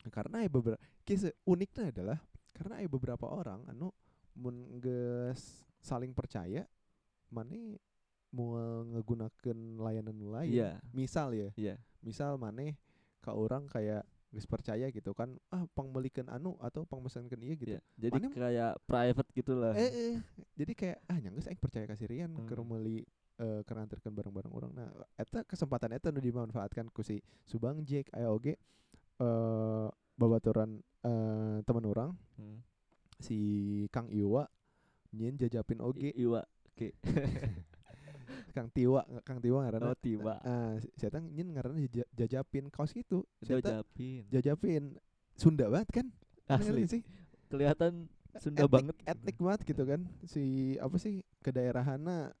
Karena 0.09 0.41
ya 0.41 0.49
beberapa 0.49 0.79
kisah 1.03 1.33
uniknya 1.43 1.91
adalah 1.91 2.19
karena 2.51 2.81
ya 2.81 2.87
beberapa 2.87 3.25
orang 3.25 3.61
anu 3.67 3.93
mun 4.33 4.77
geus 4.77 5.61
saling 5.77 6.11
percaya 6.11 6.65
mana 7.29 7.53
mau 8.29 8.57
ngegunakan 8.83 9.57
layanan 9.77 10.17
lain. 10.19 10.51
iya 10.51 10.71
Misal 10.91 11.31
ya, 11.31 11.49
iya 11.55 11.75
misal 11.99 12.35
maneh 12.35 12.75
ke 13.19 13.29
orang 13.29 13.65
kayak 13.67 14.03
geus 14.27 14.43
percaya 14.45 14.91
gitu 14.91 15.15
kan 15.15 15.33
ah 15.49 15.63
pangmelikeun 15.71 16.27
anu 16.27 16.59
atau 16.59 16.83
pangmesenkeun 16.83 17.39
ieu 17.41 17.55
gitu. 17.55 17.71
iya 17.71 17.81
jadi 17.95 18.19
Mana- 18.19 18.33
kayak 18.33 18.73
private 18.83 19.29
gitulah 19.31 19.71
Eh, 19.73 19.87
eh, 19.87 20.15
jadi 20.53 20.71
kayak 20.73 20.97
ah 21.05 21.17
nyanggeus 21.17 21.47
aing 21.47 21.57
percaya 21.57 21.85
ka 21.85 21.95
si 21.95 22.05
Rian 22.05 22.35
Hmm. 22.35 22.43
keur 22.45 22.61
meuli 22.61 23.07
eh 23.37 23.61
keur 23.63 23.77
nganterkeun 23.77 24.11
barang-barang 24.11 24.49
orang. 24.51 24.71
Nah, 24.73 24.89
eta 25.15 25.45
kesempatan 25.45 25.93
eta 25.93 26.09
nu 26.09 26.19
dimanfaatkan 26.19 26.89
ku 26.89 26.99
si 26.99 27.21
Subang 27.43 27.79
Jack 27.81 28.09
aya 28.11 28.27
oge 28.27 28.57
eh 29.17 29.87
babaturan 30.15 30.81
eh 31.03 31.57
teman 31.63 31.85
orang 31.85 32.09
Hmm. 32.37 32.61
si 33.17 33.37
Kang 33.89 34.09
Iwa 34.09 34.45
nyen 35.09 35.35
jajapin 35.35 35.81
oge 35.81 36.13
iwa 36.13 36.45
oke 36.69 36.93
Kang 38.53 38.69
Tiwa 38.69 39.01
Kang 39.21 39.37
Tiwa 39.37 39.61
ngaranna. 39.65 39.89
oh 39.89 39.97
tiba 39.97 40.37
Ah, 40.41 40.77
si 40.77 41.05
eta 41.05 41.17
nyen 41.17 41.53
ngaranna 41.53 41.77
jaja- 41.85 42.09
jajapin 42.13 42.69
kaos 42.69 42.89
gitu. 42.91 43.21
Si 43.41 43.53
itu 43.53 43.61
eta 43.61 43.81
japin 43.81 44.21
jajapin 44.29 44.83
Sunda 45.33 45.69
banget 45.69 45.89
kan? 45.93 46.07
Asli 46.49 46.89
sih? 46.89 47.01
kelihatan 47.47 48.09
Sunda 48.37 48.65
etnik, 48.65 48.73
banget 48.73 48.95
etnik 49.05 49.37
banget 49.37 49.61
gitu 49.63 49.83
kan 49.83 50.01
si 50.25 50.43
apa 50.77 50.97
sih 50.97 51.21
kedaerahannya 51.41 52.33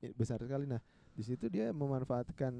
ya, 0.00 0.10
besar 0.12 0.40
sekali 0.42 0.66
nah 0.66 0.80
di 1.14 1.22
situ 1.22 1.46
dia 1.46 1.70
memanfaatkan 1.72 2.52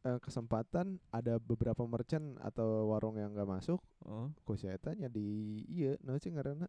eh, 0.00 0.18
kesempatan 0.18 1.00
ada 1.10 1.38
beberapa 1.38 1.82
merchant 1.84 2.38
atau 2.38 2.90
warung 2.90 3.16
yang 3.16 3.32
nggak 3.32 3.48
masuk 3.48 3.80
oh 4.04 4.30
kok 4.44 4.56
saya 4.56 4.76
tanya 4.76 5.06
di 5.06 5.60
iya 5.66 5.96
nah 6.00 6.14
sih 6.16 6.30
karena 6.30 6.66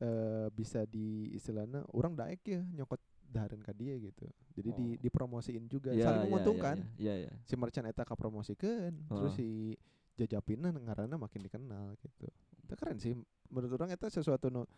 eh 0.00 0.48
bisa 0.50 0.88
di 0.88 1.28
istilahnya 1.30 1.84
orang 1.92 2.16
daek 2.16 2.40
ya 2.44 2.64
nyokot 2.72 2.96
dahareun 3.30 3.60
ka 3.60 3.70
dia 3.70 3.94
gitu 3.96 4.26
jadi 4.56 4.70
di 4.72 4.86
Oh. 4.90 4.98
dipromosiin 4.98 5.68
juga 5.68 5.92
Iya, 5.92 6.02
saling 6.02 6.18
iya, 6.18 6.26
menguntungkan 6.26 6.76
iya 6.96 7.14
iya 7.20 7.28
iya. 7.28 7.32
si 7.44 7.54
merchant 7.54 7.86
eta 7.86 8.02
kapromosikeun 8.02 8.96
terus 9.06 9.32
Oh. 9.32 9.36
si 9.36 9.76
jajapinna 10.16 10.68
ngaranna 10.68 11.16
makin 11.16 11.40
dikenal 11.40 11.96
gitu. 11.96 12.28
Itu 12.60 12.74
keren 12.76 13.00
sih 13.00 13.16
menurut 13.48 13.72
orang 13.72 13.96
itu 13.96 14.04
sesuatu 14.10 14.52
nu 14.52 14.68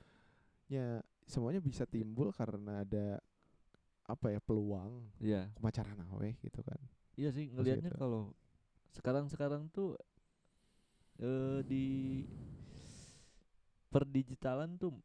nya 0.70 1.02
semuanya 1.26 1.58
bisa 1.58 1.82
timbul 1.82 2.30
karena 2.30 2.86
ada 2.86 3.18
apa 4.06 4.30
ya 4.30 4.38
peluang 4.38 5.02
iya 5.18 5.50
kumacara 5.58 5.94
nawe 5.94 6.28
gitu 6.38 6.60
kan. 6.62 6.78
Iya 7.14 7.30
sih 7.30 7.48
ngelihatnya 7.48 7.92
gitu. 7.92 8.00
kalau 8.00 8.22
sekarang-sekarang 8.90 9.68
tuh 9.68 9.96
eh 11.18 11.60
di 11.62 12.24
perdigitalan 13.88 14.80
tuh 14.80 14.96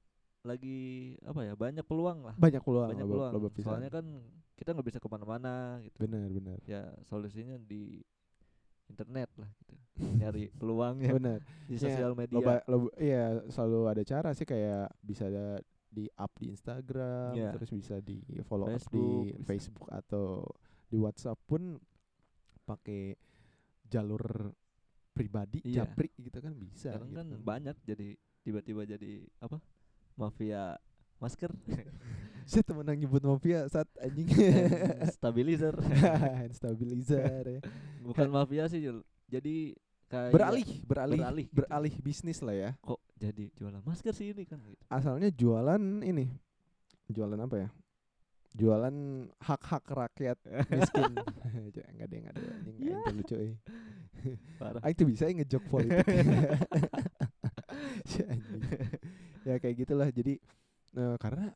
lagi 0.47 1.13
apa 1.27 1.43
ya 1.43 1.53
banyak 1.53 1.83
peluang 1.83 2.23
lah 2.23 2.35
Banyak 2.39 2.63
peluang, 2.63 2.87
banyak 2.87 3.03
peluang 3.03 3.31
loba 3.35 3.49
pisan. 3.51 3.67
soalnya 3.67 3.91
kan 3.91 4.05
kita 4.55 4.71
nggak 4.71 4.87
bisa 4.87 4.99
ke 4.99 5.07
mana-mana 5.07 5.83
gitu 5.83 5.97
benar 5.99 6.31
benar. 6.31 6.57
ya 6.63 6.87
solusinya 7.03 7.59
di 7.59 7.99
internet 8.87 9.27
lah 9.35 9.49
gitu 9.59 9.75
nyari 10.15 10.47
peluangnya 10.59 11.11
Benar. 11.13 11.39
di 11.67 11.75
Ya, 11.75 11.81
sosial 11.83 12.11
media 12.15 12.39
Loba, 12.39 12.63
loba, 12.65 12.87
iya 12.95 13.43
selalu 13.51 13.79
ada 13.91 14.03
cara 14.03 14.29
sih 14.31 14.47
kayak 14.47 14.87
bisa 15.03 15.27
ada 15.27 15.59
di 15.87 16.05
up 16.13 16.29
di 16.37 16.45
Instagram, 16.47 17.31
Iya. 17.33 17.49
terus 17.57 17.71
bisa 17.73 17.97
di 17.97 18.21
follow 18.45 18.69
up 18.69 18.77
Facebook, 18.77 18.93
di 18.93 19.07
bisa. 19.33 19.43
Facebook 19.43 19.89
atau 19.89 20.45
di 20.85 20.95
WhatsApp 20.95 21.39
pun 21.43 21.75
pakai 22.67 23.15
jalur 23.87 24.51
pribadi 25.15 25.63
Iya. 25.63 25.87
japri 25.87 26.11
gitu 26.19 26.37
kan 26.37 26.51
bisa 26.53 26.91
sekarang 26.91 27.09
gitu. 27.09 27.17
kan 27.17 27.27
banyak 27.41 27.75
jadi 27.81 28.07
tiba-tiba 28.43 28.83
jadi 28.83 29.23
apa 29.39 29.57
mafia 30.13 30.75
masker 31.17 31.49
Saya 32.47 32.63
temen 32.63 32.87
yang 32.87 32.95
nyebut 32.95 33.19
mafia 33.27 33.67
saat 33.67 33.91
anjing 33.99 34.23
stabilizer 35.15 35.75
stabilizer 36.57 37.43
ya. 37.43 37.61
bukan 37.99 38.27
mafia 38.29 38.71
sih 38.71 38.79
Jul. 38.79 39.03
jadi 39.27 39.75
kayak 40.07 40.31
beralih 40.31 40.67
beralih 40.87 41.19
beralih 41.19 41.45
gitu. 41.51 41.55
beralih 41.59 41.93
bisnis 41.99 42.39
lah 42.39 42.55
ya 42.55 42.71
kok 42.79 43.03
jadi 43.19 43.51
jualan 43.51 43.83
masker 43.83 44.13
sih 44.15 44.31
ini 44.31 44.47
kan 44.47 44.63
gitu. 44.63 44.79
asalnya 44.87 45.27
jualan 45.27 45.81
ini 46.03 46.31
jualan 47.11 47.35
apa 47.35 47.55
ya 47.67 47.69
jualan 48.53 48.95
hak-hak 49.39 49.83
rakyat 49.85 50.37
miskin. 50.69 51.11
Enggak 51.91 52.07
deh 52.09 52.17
enggak 52.21 52.33
deh 52.33 52.45
anjing 52.47 52.75
Ya. 52.79 52.95
aing 52.95 53.03
teh 53.03 53.15
lucu 53.15 53.35
euy 53.35 53.53
parah. 54.57 54.81
Aing 54.81 54.95
tuh 54.95 55.07
bisa 55.07 55.23
ya 55.25 55.33
ngejok 55.35 55.63
politik. 55.71 56.05
Anjing. 58.27 58.61
ya 59.43 59.55
kayak 59.59 59.75
gitulah. 59.77 60.07
Jadi 60.09 60.39
eh, 60.95 61.15
karena 61.19 61.51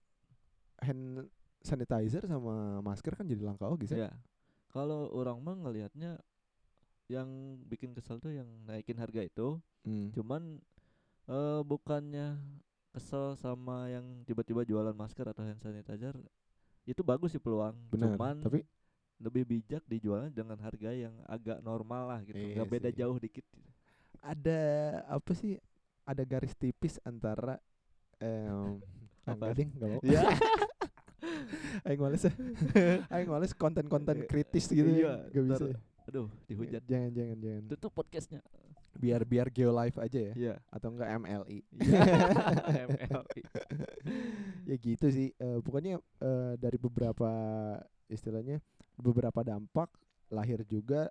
hand 0.82 1.30
sanitizer 1.62 2.26
sama 2.26 2.82
masker 2.82 3.14
kan 3.14 3.30
jadi 3.30 3.46
langka 3.46 3.70
oke 3.70 3.86
sih 3.86 3.94
ya 3.94 4.10
kalau 4.74 5.14
orang 5.14 5.38
mah 5.46 5.54
ngelihatnya 5.62 6.18
yang 7.06 7.30
bikin 7.70 7.94
kesel 7.94 8.18
tuh 8.18 8.34
yang 8.34 8.50
naikin 8.66 8.98
harga 8.98 9.22
itu. 9.22 9.62
Hmm. 9.86 10.10
cuman 10.14 10.58
eh 11.26 11.62
bukannya 11.62 12.38
kesel 12.94 13.34
sama 13.34 13.90
yang 13.90 14.26
tiba-tiba 14.26 14.62
jualan 14.62 14.94
masker 14.94 15.26
atau 15.26 15.42
hand 15.46 15.58
sanitizer 15.62 16.14
itu 16.84 17.02
bagus 17.02 17.32
sih 17.32 17.40
peluang 17.40 17.76
benar 17.88 18.14
cuman 18.14 18.36
tapi 18.40 18.60
lebih 19.18 19.44
bijak 19.46 19.84
dijualnya 19.86 20.34
dengan 20.34 20.58
harga 20.58 20.90
yang 20.90 21.14
agak 21.26 21.62
normal 21.62 22.10
lah 22.10 22.20
gitu 22.22 22.36
Iya 22.36 22.58
nggak 22.58 22.70
beda 22.70 22.90
sih. 22.90 22.98
jauh 22.98 23.18
dikit 23.18 23.46
gitu. 23.46 23.70
ada 24.20 24.62
apa 25.06 25.32
sih 25.32 25.62
ada 26.02 26.24
garis 26.24 26.54
tipis 26.54 26.98
antara 27.02 27.62
em 28.18 28.82
ah, 29.22 29.30
Apa? 29.30 29.34
enggak 29.38 29.54
ding 29.54 29.70
enggak 29.72 29.90
mau 29.92 30.02
ya 30.02 30.22
aing 31.86 32.02
males 32.02 32.22
ya. 32.22 32.34
aing 33.10 33.30
males 33.30 33.54
konten-konten 33.54 34.26
kritis 34.26 34.66
gitu 34.66 34.90
Iya, 34.90 35.30
gak 35.30 35.44
bisa 35.46 35.66
ya. 35.70 35.78
aduh 36.10 36.28
dihujat 36.46 36.84
jangan 36.84 37.10
jangan 37.14 37.38
jangan 37.38 37.64
tutup 37.70 37.92
podcastnya 37.94 38.42
biar 38.92 39.24
biar 39.24 39.48
geolive 39.50 39.98
aja 39.98 40.20
ya. 40.20 40.34
Iya. 40.36 40.56
Atau 40.68 40.92
enggak 40.92 41.10
MLI 41.18 41.60
Iya. 41.80 42.00
MLI. 42.92 43.42
ya 44.68 44.76
gitu 44.78 45.08
sih. 45.08 45.32
Eh, 45.34 45.60
pokoknya 45.64 45.98
eh, 46.20 46.54
dari 46.60 46.76
beberapa 46.76 47.32
istilahnya 48.08 48.60
beberapa 49.00 49.42
dampak 49.42 49.88
lahir 50.30 50.62
juga 50.68 51.08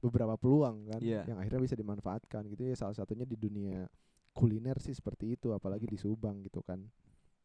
beberapa 0.00 0.34
peluang 0.40 0.88
kan 0.90 1.00
Iya. 1.02 1.28
yang 1.28 1.38
akhirnya 1.38 1.60
bisa 1.62 1.76
dimanfaatkan 1.78 2.42
gitu 2.50 2.66
ya. 2.66 2.74
Salah 2.74 2.96
satunya 2.96 3.24
di 3.24 3.36
dunia 3.36 3.86
kuliner 4.30 4.78
sih 4.78 4.94
seperti 4.94 5.34
itu 5.38 5.50
apalagi 5.52 5.86
di 5.86 5.98
Subang 5.98 6.42
gitu 6.42 6.62
kan. 6.62 6.82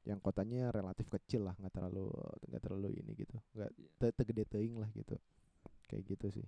Yang 0.06 0.21
kotanya 0.21 0.69
relatif 0.69 1.10
kecil 1.10 1.50
lah 1.50 1.58
nggak 1.58 1.74
terlalu 1.74 2.10
nggak 2.50 2.62
terlalu 2.62 2.89
ini 2.95 3.12
gitu. 3.17 3.36
Nggak 3.58 3.69
te 4.02 4.08
tegede 4.13 4.43
teuing 4.45 4.78
lah 4.78 4.89
gitu. 4.93 5.17
Kayak 5.86 6.04
gitu 6.10 6.41
sih. 6.41 6.48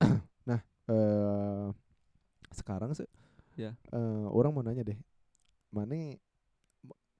Nah 0.44 0.60
eh 0.84 1.66
sekarang 2.54 2.94
sih 2.94 3.06
Ya. 3.54 3.70
eh, 3.94 4.26
orang 4.34 4.50
mau 4.50 4.62
nanya 4.66 4.82
deh 4.82 4.98
mana 5.70 6.18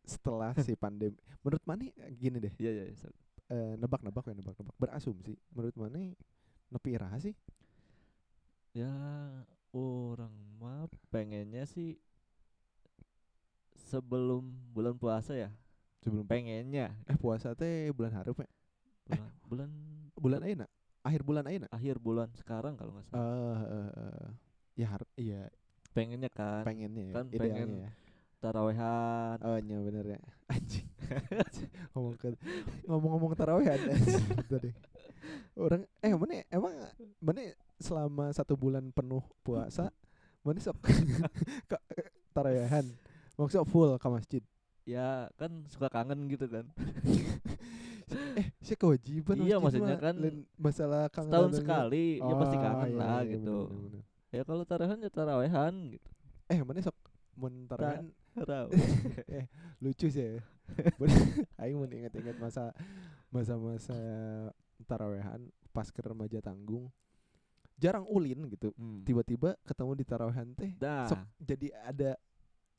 setelah 0.03 0.51
si 0.67 0.75
pandemi 0.75 1.15
menurut 1.43 1.63
mana 1.65 1.85
gini 2.19 2.39
deh. 2.43 2.55
Iya 2.59 2.71
iya 2.71 2.85
iya. 2.91 3.09
eh, 3.51 3.73
nebak-nebak 3.79 4.25
ya 4.27 4.35
nebak-nebak. 4.35 4.75
Berasumsi 4.79 5.35
menurut 5.55 5.75
mana 5.77 6.01
nepi 6.71 6.89
iraha 6.95 7.19
sih? 7.23 7.35
Ya 8.75 8.91
orang 9.71 10.35
mah 10.59 10.91
pengennya 11.11 11.67
sih 11.67 11.99
sebelum 13.91 14.51
bulan 14.75 14.95
puasa 14.99 15.35
ya. 15.35 15.51
Sebelum 16.03 16.27
pengennya. 16.27 16.93
eh 17.09 17.17
puasa 17.17 17.55
teh 17.57 17.89
bulan 17.95 18.13
harup 18.13 18.43
ya? 18.43 18.49
Bulan 19.09 19.31
bulan 19.47 19.71
bulan 20.19 20.41
ayeuna? 20.45 20.67
Akhir 21.05 21.21
bulan 21.23 21.45
ayeuna? 21.49 21.69
Akhir 21.73 21.97
bulan 22.01 22.29
sekarang 22.37 22.77
kalau 22.77 22.97
nggak 22.97 23.07
eh 23.07 23.13
salah 23.13 23.61
eh, 23.63 23.91
eh, 23.95 24.29
ya 24.75 24.87
harus 24.91 25.09
iya. 25.15 25.49
Pengennya 25.91 26.29
kan. 26.29 26.67
Pengennya 26.67 27.03
ya 27.07 27.15
kan 27.15 27.27
idealnya 27.29 27.43
pengen 27.43 27.69
ya. 27.79 27.91
tarawehan. 28.39 29.37
Oh 29.41 29.57
iya 29.57 29.79
bener 29.81 30.05
ya. 30.07 30.21
Anjing. 30.53 30.89
Ngomong 31.95 32.15
ke 32.17 32.27
ngomong-ngomong 32.85 33.33
tarawehan. 33.35 33.79
Tadi 34.53 34.71
orang 35.55 35.87
eh 36.03 36.13
mana 36.13 36.43
emang 36.51 36.75
mana 37.19 37.41
selama 37.79 38.29
satu 38.31 38.59
bulan 38.59 38.91
penuh 38.91 39.23
puasa 39.41 39.89
mana 40.43 40.59
sok 40.59 40.77
ke 41.65 41.77
tarawehan? 42.31 42.85
Maksudnya 43.35 43.65
full 43.65 43.95
ke 43.95 44.09
masjid? 44.11 44.43
Ya 44.85 45.31
kan 45.35 45.65
suka 45.67 45.89
kangen 45.89 46.29
gitu 46.29 46.45
kan. 46.45 46.67
Eh 48.37 48.53
sih 48.61 48.77
kewajiban 48.77 49.41
Iya, 49.41 49.57
maksudnya 49.57 49.97
kan 49.97 50.15
masalah 50.55 51.09
kangen 51.09 51.31
setahun 51.33 51.49
adanya. 51.49 51.61
sekali 51.63 52.05
ya 52.21 52.35
pasti 52.37 52.57
Oh, 52.57 52.63
kangen 52.63 52.89
iya, 52.91 52.99
lah 53.01 53.21
iya, 53.23 53.33
gitu. 53.33 53.57
bener, 53.65 53.73
bener, 53.73 53.89
bener. 53.89 54.05
Ya 54.35 54.43
kalau 54.43 54.67
tarawehan 54.67 54.99
ya 54.99 55.11
tarawehan 55.11 55.75
gitu. 55.95 56.09
Eh 56.51 56.59
mana 56.61 56.83
sok? 56.83 56.97
Mun 57.39 57.71
tarawehan? 57.71 58.11
Eh 59.31 59.47
lucu 59.79 60.11
sih 60.11 60.39
ya. 60.39 60.43
Aing 61.63 61.79
mun 61.79 61.87
inget-inget 61.89 62.35
masa 62.37 62.75
masa-masa 63.31 63.95
tarawehan 64.85 65.47
pas 65.71 65.87
ke 65.87 66.03
remaja 66.03 66.43
tanggung. 66.43 66.91
Jarang 67.79 68.07
ulin 68.07 68.47
gitu. 68.51 68.71
Hmm. 68.75 69.03
tiba-tiba 69.03 69.55
ketemu 69.63 69.93
di 69.95 70.05
tarawehan 70.05 70.49
teh 70.55 70.75
sok 71.07 71.23
jadi 71.39 71.69
ada 71.87 72.11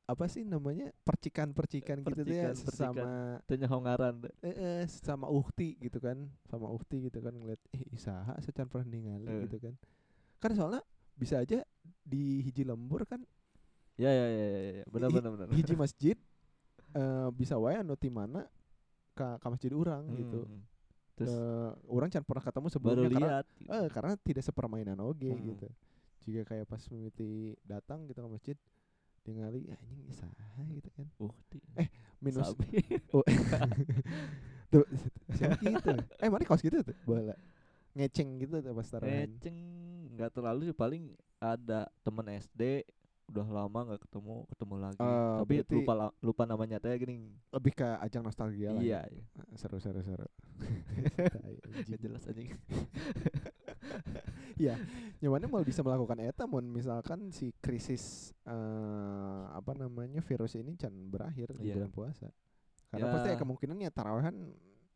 apa 0.06 0.30
sih 0.30 0.46
namanya 0.46 0.94
percikan-percikan 1.02 2.06
gitu 2.06 2.30
ya 2.30 2.54
sama 2.54 3.42
tanya 3.50 3.66
hongaran 3.74 4.22
eh, 4.46 4.54
eh, 4.54 4.84
sama 4.86 5.26
uhti 5.28 5.76
gitu 5.82 5.98
kan. 5.98 6.30
Sama 6.46 6.70
uhti 6.70 7.10
gitu 7.10 7.20
kan 7.20 7.34
ngeliat 7.34 7.60
eh 7.74 7.84
isaha 7.92 8.38
secan 8.40 8.70
pernah 8.70 8.86
ningali 8.86 9.26
Eh. 9.26 9.50
gitu 9.50 9.58
kan. 9.60 9.74
Kan 10.40 10.52
soalnya 10.54 10.84
bisa 11.16 11.40
aja 11.40 11.64
di 12.04 12.42
hiji 12.42 12.64
lembur 12.64 13.04
kan 13.04 13.24
ya 13.96 14.08
ya 14.08 14.26
ya 14.28 14.46
ya, 14.46 14.62
ya. 14.78 14.84
benar 14.88 15.10
benar 15.10 15.30
benar 15.32 15.48
hiji 15.52 15.74
masjid 15.80 16.18
eh 16.92 17.28
bisa 17.32 17.56
wae 17.56 17.76
anu 17.76 17.96
ti 17.96 18.08
mana 18.08 18.44
ka, 19.12 19.40
ka 19.40 19.48
masjid 19.48 19.72
orang 19.72 20.04
gitu 20.14 20.44
Hmm. 20.44 20.62
terus 21.16 21.32
Eh, 21.32 21.72
orang 21.88 22.12
can 22.12 22.20
pernah 22.22 22.44
ketemu 22.44 22.68
baru 22.68 22.72
sebelumnya 22.76 23.08
karena 23.08 23.20
lihat 23.24 23.46
gitu. 23.56 23.72
eh, 23.72 23.88
karena 23.88 24.12
tidak 24.20 24.44
sepermainan 24.44 25.00
oge 25.00 25.32
Hmm. 25.32 25.48
gitu 25.48 25.68
jika 26.26 26.42
kayak 26.46 26.66
pas 26.66 26.82
mimiti 26.90 27.32
datang 27.64 28.04
gitu 28.06 28.20
ke 28.20 28.28
masjid 28.28 28.58
ningali 29.24 29.70
anjing 29.72 30.02
isaha 30.06 30.62
gitu 30.70 30.90
kan 30.92 31.08
uh 31.18 31.32
Eh, 31.78 31.88
minus. 32.20 32.52
Oh. 33.16 33.24
tuh 34.72 34.84
siapa 35.32 35.62
gitu 35.62 35.92
eh 36.20 36.28
mana 36.28 36.44
kaos 36.44 36.60
gitu 36.60 36.82
tuh 36.82 36.96
bola 37.06 37.32
ngeceng 37.96 38.42
gitu 38.44 38.60
tuh 38.60 38.74
pas 38.74 38.88
taruhan 38.90 39.14
ngeceng 39.24 39.58
nggak 40.16 40.32
terlalu 40.32 40.66
sih 40.66 40.74
paling 40.74 41.14
ada 41.38 41.86
temen 42.02 42.26
SD 42.34 42.82
udah 43.26 43.46
lama 43.50 43.80
nggak 43.84 44.02
ketemu 44.02 44.46
ketemu 44.48 44.74
lagi 44.80 44.98
Oh, 45.02 45.42
tapi 45.42 45.54
lupa 45.68 45.92
la- 45.94 46.16
lupa 46.20 46.44
namanya 46.44 46.78
teh 46.78 46.94
gini 46.94 47.26
lebih 47.50 47.74
ke 47.74 47.84
ajang 48.00 48.22
nostalgia 48.22 48.70
lah 48.70 48.80
iya 48.80 49.02
ya. 49.04 49.12
iya 49.12 49.24
seru 49.56 49.76
seru 49.78 50.00
seru 50.00 50.24
Tai, 51.34 51.58
nggak 51.58 51.84
anjing. 51.84 52.00
jelas 52.00 52.22
anjing 52.24 52.48
ya 54.58 54.74
nyamannya 55.20 55.48
mau 55.48 55.62
bisa 55.62 55.82
melakukan 55.82 56.18
eta 56.22 56.44
mun 56.46 56.64
misalkan 56.66 57.30
si 57.30 57.50
krisis 57.58 58.32
eh 58.46 59.42
apa 59.52 59.74
namanya 59.74 60.20
virus 60.22 60.54
ini 60.54 60.74
can 60.76 60.92
berakhir 61.06 61.52
di 61.52 61.66
Iya. 61.66 61.74
bulan 61.76 61.90
puasa 61.92 62.28
karena 62.88 63.06
pasti 63.10 63.28
ya 63.28 63.32
Ya. 63.32 63.38
kemungkinannya 63.38 63.90
tarawehan 63.90 64.36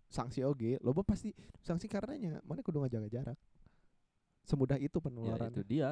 sanksi 0.08 0.41
oge 0.41 0.77
loba 0.79 1.03
pasti 1.03 1.29
sanksi 1.60 1.86
karenanya 1.86 2.39
mana 2.41 2.60
kudu 2.60 2.79
ngajaga 2.79 3.08
jarak 3.12 3.38
semudah 4.50 4.82
itu 4.82 4.98
ya 4.98 5.04
penularan 5.06 5.52
itu 5.54 5.62
dia. 5.62 5.92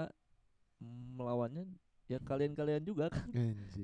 Melawannya 1.14 1.70
ya 2.10 2.18
kalian-kalian 2.26 2.82
juga 2.82 3.14
kan. 3.14 3.30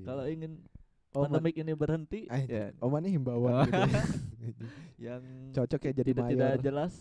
Kalau 0.02 0.26
ingin 0.26 0.66
oh, 1.14 1.24
pandemik 1.26 1.56
ini 1.62 1.74
berhenti 1.78 2.26
anjing. 2.28 2.50
ya 2.50 2.66
oh 2.82 2.90
mana 2.90 3.08
himbauan 3.08 3.70
gitu. 3.70 3.78
Ya. 3.80 4.04
Yang 5.14 5.24
cocok 5.54 5.82
ya 5.86 5.92
jadi 6.02 6.12
tidak 6.12 6.28
tidak 6.34 6.50
mayor. 6.58 6.64
jelas 6.66 6.94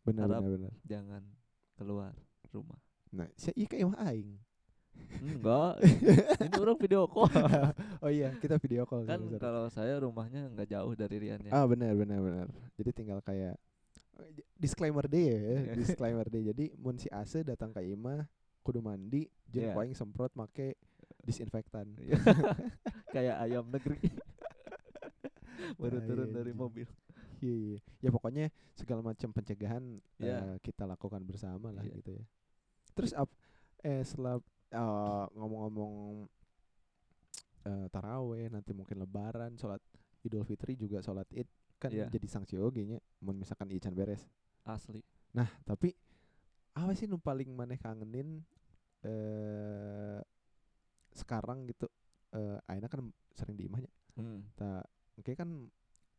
benar 0.00 0.26
harap- 0.32 0.42
benar 0.42 0.52
benar. 0.56 0.72
jangan 0.88 1.22
keluar 1.76 2.12
rumah. 2.50 2.80
Nah 3.12 3.28
si 3.36 3.52
iya 3.54 3.66
kayak 3.68 3.86
mah 3.92 4.00
aing. 4.08 4.30
Enggak. 5.20 5.74
Ini 6.48 6.56
orang 6.60 6.78
video 6.80 7.08
call. 7.08 7.30
Oh 8.04 8.08
iya 8.08 8.32
kita 8.40 8.56
video 8.56 8.88
call 8.88 9.04
kan 9.04 9.20
sorry. 9.20 9.36
kalau 9.36 9.68
saya 9.68 10.00
rumahnya 10.00 10.48
nggak 10.56 10.68
jauh 10.72 10.92
dari 10.96 11.16
Rian 11.20 11.40
ya. 11.44 11.52
Ah 11.52 11.64
benar 11.68 11.92
benar 11.92 12.20
benar. 12.24 12.48
Jadi 12.80 12.90
tinggal 12.96 13.20
kayak 13.20 13.60
disclaimer 14.54 15.04
deh 15.06 15.24
ya, 15.24 15.38
disclaimer 15.78 16.26
deh. 16.26 16.42
Jadi 16.52 16.72
mun 16.76 16.96
si 16.96 17.08
Ase 17.08 17.42
datang 17.42 17.70
ke 17.70 17.80
Ima 17.82 18.24
kudu 18.60 18.80
mandi, 18.80 19.24
jeung 19.48 19.72
Iya. 19.72 19.76
yeah. 19.76 19.96
semprot 19.96 20.32
make 20.36 20.76
disinfektan. 21.22 21.90
Iya. 21.96 22.16
kayak 23.14 23.36
ayam 23.42 23.66
negeri 23.66 23.98
baru 25.80 25.98
Tai, 26.00 26.06
turun 26.08 26.28
dari 26.30 26.52
anjing. 26.52 26.56
mobil 26.56 26.88
Iya 27.40 27.54
iya. 27.56 27.78
Ya 28.00 28.10
pokoknya 28.12 28.44
segala 28.76 29.00
macam 29.00 29.28
pencegahan 29.32 29.84
Iya. 30.20 30.38
eh, 30.44 30.56
kita 30.60 30.84
lakukan 30.84 31.24
bersama 31.24 31.72
lah 31.72 31.84
Iya. 31.84 31.96
gitu 32.00 32.10
ya. 32.16 32.24
Terus 32.96 33.12
ap, 33.16 33.28
eh 33.80 34.04
setelah 34.04 34.40
eh, 34.70 35.24
ngomong-ngomong 35.34 36.28
eh, 37.64 37.86
taraweh 37.88 38.48
nanti 38.48 38.72
mungkin 38.72 38.96
lebaran, 39.00 39.56
sholat 39.56 39.80
Idul 40.22 40.44
Fitri 40.44 40.76
juga 40.76 41.00
sholat 41.00 41.26
Id 41.32 41.48
kan 41.80 41.88
Iya. 41.88 42.12
jadi 42.12 42.28
sanksi 42.28 42.60
oge 42.60 42.84
nya 42.84 42.98
mun 43.24 43.40
misalkan 43.40 43.72
ican 43.72 43.96
beres. 43.96 44.28
asli 44.64 45.00
Nah, 45.32 45.48
tapi 45.64 45.94
apa 46.76 46.92
sih 46.92 47.08
nu 47.08 47.16
paling 47.16 47.48
maneh 47.54 47.78
kangenin 47.78 48.42
eh 49.00 50.20
sekarang 51.10 51.64
gitu 51.66 51.88
eh 52.30 52.58
ayeuna 52.68 52.86
kan 52.86 53.00
sering 53.34 53.56
di 53.56 53.64
imahnya. 53.66 53.88
hmm. 54.14 54.54
Ta 54.54 54.84
oke 55.16 55.32
kan 55.32 55.48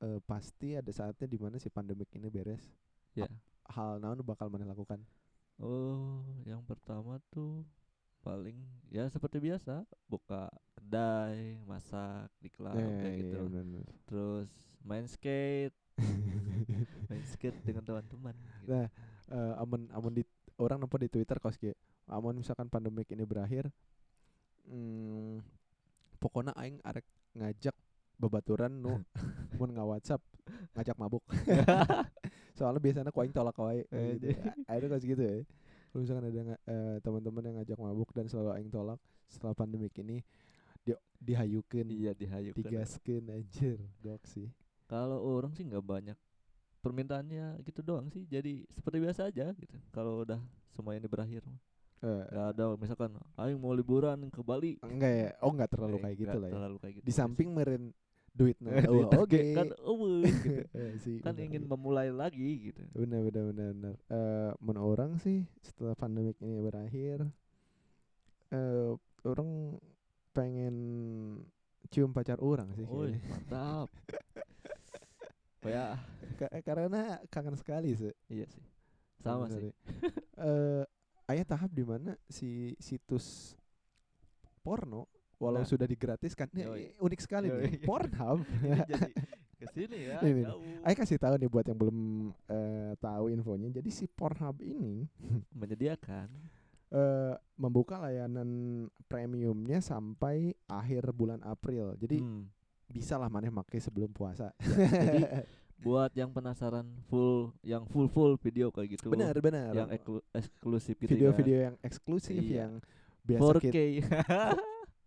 eh, 0.01 0.19
pasti 0.25 0.73
ada 0.73 0.89
saatnya 0.89 1.29
di 1.29 1.37
mana 1.37 1.61
si 1.61 1.69
pandemik 1.69 2.09
ini 2.17 2.27
beres. 2.27 2.63
ya 3.13 3.27
Hal 3.69 4.01
naon 4.01 4.19
bakal 4.25 4.49
maneh 4.49 4.65
lakukan? 4.65 4.99
oh 5.61 6.25
yang 6.41 6.65
pertama 6.65 7.21
tuh 7.29 7.61
paling 8.25 8.57
ya 8.89 9.05
seperti 9.07 9.37
biasa 9.37 9.85
buka 10.09 10.49
kedai 10.91 11.55
masak 11.63 12.27
di 12.43 12.51
klub 12.51 12.75
Eh, 12.75 12.83
kayak 12.99 13.15
iya, 13.15 13.21
gitu 13.23 13.37
bener-bener. 13.47 13.87
terus 14.03 14.51
main 14.83 15.07
skate 15.07 15.71
main 17.07 17.23
skate 17.31 17.55
dengan 17.63 17.79
teman-teman 17.87 18.35
gitu. 18.35 18.75
Nah, 18.75 18.91
eh 19.31 19.53
amun 19.55 19.87
amun 19.95 20.11
di 20.11 20.27
orang 20.59 20.83
nempo 20.83 20.99
di 20.99 21.07
Twitter 21.07 21.39
kos 21.39 21.55
ge. 21.55 21.71
Amun 22.11 22.43
misalkan 22.43 22.67
pandemik 22.67 23.07
ini 23.07 23.23
berakhir 23.23 23.71
hmm, 24.67 25.39
pokoknya 26.19 26.51
aing 26.59 26.83
arek 26.83 27.07
ngajak 27.39 27.75
babaturan 28.19 28.75
nu 28.75 28.99
mun 29.55 29.71
nggak 29.71 29.87
WhatsApp 29.87 30.19
ngajak 30.75 30.99
mabuk. 30.99 31.23
Soalnya 32.59 32.83
biasanya 32.83 33.15
ku 33.15 33.23
aing 33.23 33.31
tolak 33.31 33.55
gitu. 33.55 34.27
Ada 34.67 34.85
kos 34.91 35.07
gitu 35.07 35.23
ya. 35.23 35.39
Kalau 35.87 36.03
misalkan 36.03 36.27
ada 36.27 36.59
eh, 36.67 36.97
teman-teman 36.99 37.47
yang 37.47 37.55
ngajak 37.63 37.79
mabuk 37.79 38.11
dan 38.11 38.27
selalu 38.27 38.59
aing 38.59 38.67
tolak 38.67 38.99
setelah 39.31 39.55
pandemik 39.55 39.95
ini 40.03 40.19
di 40.81 40.91
dihayukeun, 41.21 41.87
iya 41.93 42.11
dihayukan 42.17 42.57
digaskeun 42.57 43.25
anjir, 43.29 43.77
gok 44.01 44.23
sih. 44.25 44.49
kalau 44.89 45.21
orang 45.21 45.53
sih 45.53 45.63
nggak 45.63 45.85
banyak 45.85 46.17
permintaannya 46.81 47.61
gitu 47.63 47.85
doang 47.85 48.09
sih 48.09 48.25
jadi 48.25 48.65
seperti 48.73 48.97
biasa 48.99 49.29
aja 49.29 49.53
gitu 49.53 49.77
kalau 49.93 50.25
udah 50.25 50.41
semua 50.73 50.97
ini 50.97 51.05
berakhir. 51.05 51.45
Eh, 52.01 52.23
nggak 52.33 52.47
ada 52.57 52.65
misalkan 52.73 53.13
aing 53.37 53.61
mau 53.61 53.77
liburan 53.77 54.25
ke 54.33 54.41
Bali 54.41 54.81
enggak 54.81 55.13
ya? 55.13 55.29
Oh, 55.45 55.53
enggak 55.53 55.69
terlalu 55.69 55.95
Eh, 55.95 56.01
kayak 56.01 56.17
gitu 56.17 56.37
lah 56.41 56.47
ya. 56.49 56.53
terlalu 56.57 56.77
kayak 56.81 56.93
gitu 56.97 57.05
Di 57.05 57.13
samping 57.13 57.49
meren 57.53 57.93
duit 58.33 58.57
nah, 58.63 58.73
Duit 58.81 59.05
oh, 59.13 59.21
oke. 59.21 59.37
kan 59.53 59.67
eueuh, 59.85 60.25
gitu. 60.25 60.65
Eh, 60.73 61.19
kan 61.21 61.37
bener, 61.37 61.45
ingin 61.45 61.61
iya. 61.61 61.69
memulai 61.69 62.09
lagi 62.09 62.73
gitu 62.73 62.81
benar 62.97 63.21
benar 63.21 63.43
benar 63.53 63.67
benar. 63.77 63.95
Eh, 64.09 64.51
men 64.57 64.77
orang 64.81 65.11
sih 65.21 65.45
setelah 65.61 65.93
pandemik 65.93 66.41
ini 66.41 66.57
berakhir 66.57 67.29
eh 68.49 68.91
orang 69.21 69.77
pengen 70.31 70.75
cium 71.87 72.09
pacar 72.09 72.39
orang 72.39 72.71
sih 72.73 72.83
kayaknya. 72.83 73.19
mantap 73.27 73.87
oh 75.63 75.69
ya 75.69 75.99
Ka- 76.35 76.61
karena 76.61 77.01
kangen 77.27 77.53
sekali 77.53 77.93
sih 77.93 78.13
iya 78.27 78.47
sih 78.47 78.63
sama 79.19 79.45
sih 79.47 79.69
eh 80.47 80.83
ayah 81.27 81.45
tahap 81.45 81.69
di 81.69 81.83
mana 81.83 82.15
si 82.25 82.73
situs 82.77 83.53
porno 84.61 85.05
walau 85.37 85.61
Nah. 85.61 85.67
sudah 85.67 85.85
digratiskan 85.85 86.47
Yoi. 86.51 86.93
unik 86.97 87.19
sekali 87.19 87.47
nih 87.49 87.81
Yoi. 87.81 87.83
Pornhub 87.83 88.39
Ini 88.61 88.81
jadi 88.87 89.11
ke 89.57 89.65
sini 89.69 89.97
ya. 90.05 90.17
Ini 90.21 90.41
nih. 90.41 90.45
Ayo 90.81 90.95
kasih 90.95 91.17
tahu 91.17 91.37
nih 91.37 91.45
buat 91.45 91.61
yang 91.63 91.77
belum 91.77 91.97
eh, 92.45 92.93
tahu 92.97 93.29
infonya. 93.29 93.69
Jadi 93.71 93.89
si 93.89 94.05
Pornhub 94.05 94.57
ini 94.57 95.05
menyediakan 95.53 96.29
eh, 96.91 97.33
membuka 97.55 97.95
layanan 97.97 98.49
premiumnya 99.05 99.79
sampai 99.79 100.51
akhir 100.65 101.11
bulan 101.11 101.39
April. 101.41 101.95
Jadi 101.95 102.19
Hmm. 102.19 102.51
bisa 102.85 103.15
lah 103.15 103.27
maneh 103.27 103.47
make 103.47 103.77
sebelum 103.77 104.11
puasa. 104.11 104.51
jadi 104.59 105.47
buat 105.77 106.13
yang 106.13 106.29
penasaran 106.29 106.85
full 107.07 107.55
yang 107.61 107.87
full 107.87 108.05
full 108.05 108.37
video 108.37 108.69
kayak 108.69 108.95
gitu. 108.95 109.09
benar 109.09 109.33
benar. 109.39 109.71
Yang 109.73 109.89
eklu- 109.97 110.25
eksklusif 110.31 110.95
gitu 110.95 111.09
Video-video 111.09 111.57
yang 111.63 111.75
eksklusif 111.81 112.37
Iya. 112.37 112.67
yang 112.67 112.71
ya. 112.77 112.87
biasa 113.23 113.41
4K. 113.41 113.65
kita 113.65 114.19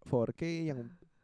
4K 0.05 0.42
yang 0.66 0.79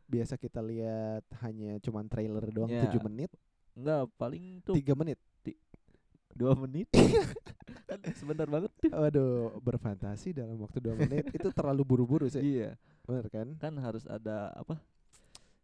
biasa 0.06 0.34
kita 0.36 0.60
lihat 0.60 1.22
hanya 1.40 1.78
cuman 1.78 2.06
trailer 2.06 2.42
doang 2.46 2.68
Ya. 2.68 2.82
7 2.84 2.98
menit, 3.02 3.30
Enggak, 3.72 4.10
paling 4.16 4.60
tuh 4.60 4.74
3 4.74 4.92
menit. 4.92 5.18
Dua 6.32 6.52
menit. 6.56 6.88
kan 7.90 7.98
sebentar 8.14 8.46
banget 8.46 8.70
tuh. 8.78 8.90
Waduh, 8.94 9.58
berfantasi 9.60 10.30
dalam 10.30 10.54
waktu 10.62 10.78
2 10.78 10.94
menit 10.94 11.26
itu 11.34 11.48
terlalu 11.50 11.82
buru-buru 11.82 12.30
sih. 12.30 12.38
Iya, 12.38 12.78
Bener 13.02 13.26
kan? 13.26 13.58
kan 13.58 13.74
harus 13.82 14.06
ada 14.06 14.54
apa? 14.54 14.78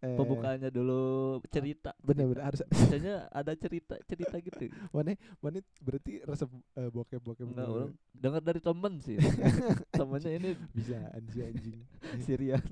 Eh, 0.03 0.13
Pembukaannya 0.13 0.69
dulu 0.69 1.39
cerita. 1.49 1.95
Bener-bener 2.03 2.45
harus 2.45 2.61
Biasanya 2.69 3.31
ada 3.33 3.55
cerita 3.57 3.97
cerita 4.05 4.37
gitu. 4.43 4.69
mana 4.93 5.17
mana 5.41 5.63
berarti 5.81 6.21
resep 6.21 6.51
eh, 6.77 6.91
bokep-bokep 6.93 7.47
Enggak, 7.49 7.65
dulu. 7.65 7.75
orang 7.81 7.93
dengar 8.13 8.43
dari 8.45 8.61
temen 8.61 8.95
sih. 9.01 9.17
Temennya 9.97 10.31
ini 10.37 10.51
bisa 10.75 10.99
anjing 11.17 11.47
anjing. 11.49 11.79
Syrian. 12.27 12.65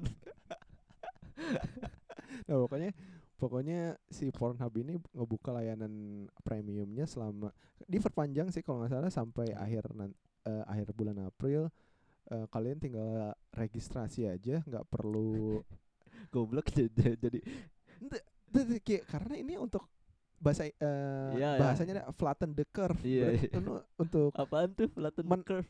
Nah, 2.44 2.56
pokoknya 2.60 2.90
pokoknya 3.34 3.98
si 4.06 4.30
Pornhub 4.30 4.72
ini 4.78 4.96
ngebuka 5.12 5.50
layanan 5.52 6.24
premiumnya 6.42 7.04
selama 7.04 7.50
diperpanjang 7.84 8.48
sih 8.54 8.62
kalau 8.62 8.82
nggak 8.82 8.92
salah 8.94 9.10
sampai 9.12 9.52
akhir 9.52 9.90
nan- 9.94 10.16
eh, 10.46 10.64
akhir 10.66 10.94
bulan 10.94 11.18
April. 11.22 11.68
Eh, 12.24 12.46
kalian 12.48 12.80
tinggal 12.80 13.36
registrasi 13.52 14.24
aja, 14.24 14.64
nggak 14.64 14.88
perlu 14.88 15.60
Goblok 16.32 16.72
jadi, 16.72 17.20
jadi 17.20 17.40
karena 19.04 19.34
ini 19.36 19.60
untuk 19.60 19.84
bahasa 20.40 20.64
eh 20.64 20.72
Iya, 21.36 21.36
iya. 21.36 21.60
bahasanya 21.60 21.92
ada 22.00 22.04
flatten 22.16 22.56
the 22.56 22.64
curve. 22.64 22.96
Berarti 23.00 23.48
iya. 23.48 23.60
itu 23.60 23.72
untuk 23.96 24.30
apaan 24.36 24.70
tuh 24.72 24.88
flatten 24.88 25.24
Men- 25.28 25.44
curve? 25.44 25.68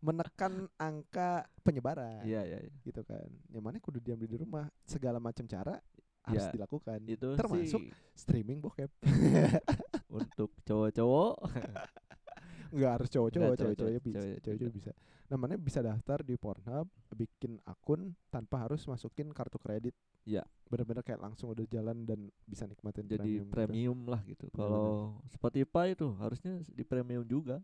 Menekan 0.00 0.68
angka 0.76 1.48
penyebaran. 1.64 2.22
Iya, 2.22 2.44
iya, 2.44 2.58
iya. 2.62 2.72
gitu 2.84 3.02
kan. 3.02 3.26
Yang 3.50 3.62
mana 3.64 3.76
kudu 3.80 3.98
diam 3.98 4.20
di 4.20 4.36
rumah, 4.36 4.68
segala 4.84 5.18
macam 5.18 5.44
cara 5.48 5.80
harus 6.26 6.44
Ya, 6.46 6.52
dilakukan. 6.52 6.98
Itu 7.06 7.38
Termasuk 7.38 7.80
sih 7.80 7.92
streaming 8.14 8.58
bokep. 8.58 8.90
untuk 10.20 10.50
cowok-cowok. 10.64 11.34
Enggak 12.74 12.90
harus 12.98 13.08
cowok-cowok, 13.08 13.46
Nggak, 13.46 13.60
cowok-cowok, 13.62 13.90
cewek-cewek 13.94 14.02
bisa, 14.02 14.42
cewek-cewek 14.42 14.74
bisa. 14.74 14.92
Namanya 15.30 15.56
bisa 15.58 15.80
daftar 15.82 16.18
di 16.22 16.34
Pornhub, 16.34 16.86
bikin 17.14 17.62
akun 17.62 18.14
tanpa 18.30 18.66
harus 18.66 18.82
masukin 18.90 19.30
kartu 19.30 19.58
kredit. 19.62 19.94
Ya. 20.26 20.42
Bener-bener 20.66 21.06
kayak 21.06 21.22
langsung 21.22 21.54
udah 21.54 21.62
jalan 21.70 22.02
dan 22.02 22.26
bisa 22.42 22.66
nikmatin 22.66 23.06
jadi 23.06 23.22
premium. 23.22 23.46
gitu. 23.46 23.54
premium 23.54 23.98
lah 24.10 24.20
gitu. 24.26 24.46
Kalau 24.50 25.18
Spotify 25.30 25.94
itu 25.94 26.10
harusnya 26.18 26.58
di 26.66 26.82
premium 26.82 27.22
juga. 27.22 27.62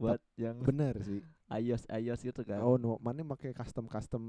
Buat 0.00 0.20
yang 0.34 0.56
Bener 0.64 0.96
sih. 1.04 1.20
iOS 1.60 1.82
iOS 1.90 2.20
gitu 2.22 2.40
kan. 2.40 2.62
Oh 2.62 2.78
no, 2.78 2.94
mana 3.02 3.26
pakai 3.26 3.50
custom 3.50 3.84
custom 3.84 4.22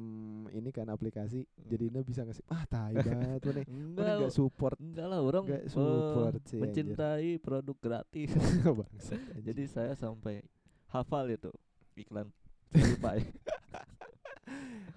ini 0.50 0.74
kan 0.74 0.90
aplikasi. 0.90 1.46
Jadi 1.56 1.88
ini 1.88 2.02
bisa 2.02 2.26
ngasih 2.26 2.42
ah 2.50 2.66
tai 2.66 2.98
banget 2.98 3.40
mana. 3.40 3.62
Mana 3.70 3.70
enggak, 3.70 4.16
enggak 4.18 4.34
support 4.34 4.78
enggak 4.82 5.06
lah 5.06 5.20
orang 5.22 5.44
nggak 5.46 5.64
eh, 5.64 5.70
support 5.70 6.42
sih, 6.44 6.58
anjir. 6.58 6.62
mencintai 6.66 7.32
produk 7.38 7.78
gratis. 7.78 8.34
Anjing. 8.42 9.46
jadi 9.46 9.64
saya 9.66 9.94
sampai 9.94 10.42
hafal 10.90 11.30
itu 11.30 11.54
iklan 11.94 12.34
Spotify. 12.74 13.22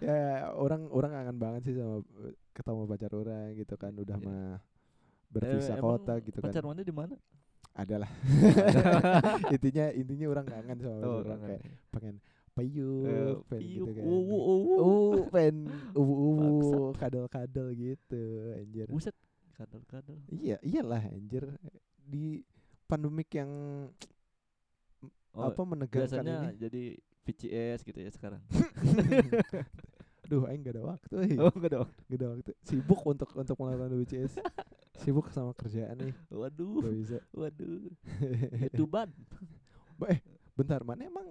ya 0.02 0.50
orang 0.52 0.88
orang 0.90 1.10
kangen 1.12 1.38
banget 1.38 1.60
sih 1.68 1.74
sama 1.76 2.02
ketemu 2.50 2.82
pacar 2.86 3.12
orang 3.14 3.46
gitu 3.54 3.74
kan 3.76 3.92
udah 3.94 4.16
Iya. 4.16 4.26
mah 4.26 4.54
Eh, 4.54 5.32
berpisah 5.34 5.76
kota 5.76 6.14
gitu 6.22 6.38
kan 6.38 6.46
Pacar 6.46 6.62
mana 6.62 6.80
di 6.80 6.94
mana? 6.94 7.14
Adalah 7.74 8.10
intinya 9.54 9.90
intinya 9.90 10.26
orang 10.30 10.46
kangen 10.46 10.78
sama 10.78 10.98
Oh, 11.02 11.18
orang 11.20 11.40
kayak 11.42 11.62
pengen 11.90 12.16
payu 12.50 12.90
Eh, 13.02 13.34
pengen 13.50 13.66
gitu 13.66 13.90
kan 13.90 14.02
uwu, 14.06 14.38
uwu. 14.38 14.74
uh 14.78 15.22
pengen 15.28 15.56
uwu 15.92 16.14
uwu 16.14 16.38
Bangsat. 16.38 16.94
kadal 17.02 17.24
kadal 17.26 17.68
gitu 17.70 18.22
anjir 18.54 18.86
Buset, 18.86 19.16
kadal-kadal. 19.52 20.14
iya 20.28 20.56
iyalah 20.60 21.02
anjir 21.04 21.50
di 22.00 22.46
pandemik 22.86 23.30
yang 23.30 23.50
Oh, 25.34 25.50
apa 25.50 25.66
menegangkan 25.66 26.22
ini 26.22 26.54
jadi 26.54 26.82
VCS 27.26 27.82
gitu 27.82 27.98
ya 27.98 28.06
sekarang. 28.08 28.38
aduh 30.24 30.46
aing 30.46 30.62
gak 30.62 30.78
ada 30.78 30.82
waktu 30.86 31.14
eh. 31.26 31.36
oh, 31.36 31.50
enggak 31.50 31.72
dong. 31.74 31.88
gak 32.06 32.16
ada 32.16 32.26
waktu 32.32 32.52
sibuk 32.62 33.02
untuk 33.02 33.28
untuk 33.34 33.56
menonton 33.58 33.98
WCS 33.98 34.38
sibuk 34.96 35.26
sama 35.28 35.50
kerjaan 35.52 35.98
nih 35.98 36.14
Waduh, 36.40 36.80
gak 36.80 36.94
bisa 36.94 37.18
waduh. 37.32 37.90
YouTubean. 38.62 39.10
eh 40.06 40.18
bentar 40.54 40.80
mana 40.82 41.02
emang 41.04 41.26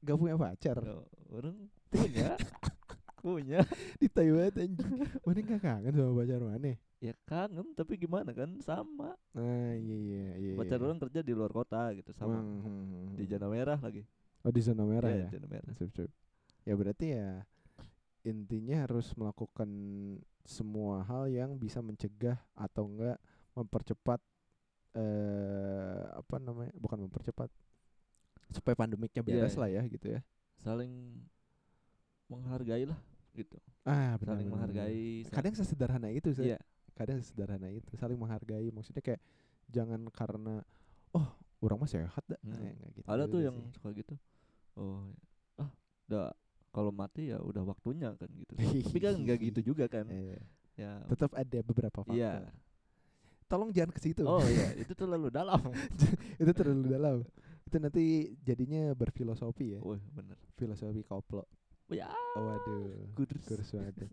gak 0.00 0.16
punya 0.16 0.34
pacar 0.34 0.78
Oh, 0.80 1.04
orang 1.28 1.56
punya. 1.88 2.36
punya. 3.20 3.60
di 3.98 4.06
Taiwan 4.06 4.54
anjing 4.54 5.02
mana 5.20 5.40
gak 5.42 5.60
kangen 5.60 5.92
sama 5.92 6.12
pacar 6.16 6.40
mana 6.40 6.72
Ya 6.96 7.12
kangen, 7.28 7.76
tapi 7.76 8.00
gimana 8.00 8.32
kan 8.32 8.56
sama. 8.64 9.12
nah 9.36 9.72
iya 9.76 9.96
iya 10.00 10.24
iya 10.40 10.52
Pacar 10.56 10.80
iya. 10.80 10.84
orang 10.88 10.96
kerja 10.98 11.20
di 11.20 11.36
luar 11.36 11.52
kota 11.52 11.92
gitu 11.92 12.08
sama. 12.16 12.40
Hmm, 12.40 12.64
hmm, 12.64 12.64
hmm, 12.64 13.06
Di 13.12 13.24
hmm. 13.26 13.30
zona 13.30 13.46
merah 13.52 13.76
lagi. 13.76 14.02
oh 14.40 14.48
di 14.48 14.60
zona 14.64 14.84
merah 14.88 15.12
Iya, 15.12 15.28
ya 15.28 15.36
zona 15.36 15.46
merah. 15.46 15.72
Sip, 15.76 15.90
sip. 15.92 16.08
ya 16.64 16.72
berarti 16.72 17.06
ya 17.12 17.44
intinya 18.24 18.76
harus 18.82 19.12
melakukan 19.12 19.68
semua 20.46 21.02
hal 21.04 21.26
yang 21.26 21.58
bisa 21.58 21.82
mencegah 21.82 22.38
atau 22.54 22.86
enggak 22.86 23.18
mempercepat 23.52 24.20
eh 24.96 26.02
apa 26.14 26.36
namanya 26.40 26.72
bukan 26.74 27.04
mempercepat 27.04 27.50
supaya 28.48 28.72
pandemiknya 28.74 29.20
Iya, 29.20 29.28
beres 29.28 29.54
iya. 29.54 29.60
lah 29.60 29.68
ya 29.68 29.82
gitu 29.86 30.06
ya 30.08 30.20
Saling 30.56 31.20
menghargai 32.26 32.88
lah 32.88 32.98
gitu. 33.36 33.60
ah 33.84 34.16
benar 34.16 34.34
Saling 34.34 34.48
benar, 34.48 34.54
menghargai. 34.56 35.04
benar. 35.22 35.32
kadang 35.34 35.54
sesederhana 35.54 36.08
itu 36.10 36.32
sih 36.32 36.48
Iya. 36.48 36.58
kadang 36.96 37.20
sesederhana 37.20 37.68
itu 37.68 37.92
saling 37.94 38.16
menghargai 38.16 38.72
maksudnya 38.72 39.04
kayak 39.04 39.20
jangan 39.68 40.08
karena 40.08 40.64
oh 41.12 41.28
orang 41.60 41.76
mah 41.78 41.90
sehat 41.90 42.24
dah 42.24 42.40
Hmm. 42.40 42.56
Eh, 42.56 42.72
nggak 42.72 42.90
gitu 42.96 43.06
Ada 43.06 43.24
tuh 43.26 43.40
yang 43.42 43.56
sih. 43.58 43.72
suka 43.76 43.88
gitu. 43.92 44.14
Oh, 44.76 45.08
ah, 45.56 45.70
udah 46.06 46.32
kalau 46.76 46.92
mati 46.92 47.32
ya 47.32 47.40
udah 47.40 47.64
waktunya 47.64 48.12
kan 48.12 48.28
gitu. 48.28 48.52
Tapi 48.92 48.98
kan 49.00 49.16
enggak 49.16 49.38
gitu 49.40 49.72
juga 49.72 49.88
kan. 49.88 50.04
Eh, 50.12 50.36
Ya. 50.76 51.00
tetap 51.08 51.32
ada 51.32 51.64
beberapa 51.64 52.04
faktor 52.04 52.20
Iya. 52.20 52.52
tolong 53.48 53.72
jangan 53.72 53.96
ke 53.96 54.00
situ 54.04 54.28
Oh 54.28 54.44
iya, 54.44 54.76
itu 54.84 54.92
terlalu 54.92 55.32
dalam. 55.32 55.56
itu 56.36 56.52
terlalu 56.52 56.84
dalam 56.84 57.16
itu 57.64 57.76
nanti 57.80 58.04
jadinya 58.44 58.92
berfilosofi 58.92 59.72
ya 59.72 59.80
Wah, 59.80 59.96
bener. 60.12 60.36
filosofi 60.52 61.00
koplo 61.00 61.48
Ya, 61.88 62.12
oh, 62.36 62.44
waduh 62.44 63.08
kurus 63.16 63.72
banget 63.72 64.04
ya. 64.04 64.08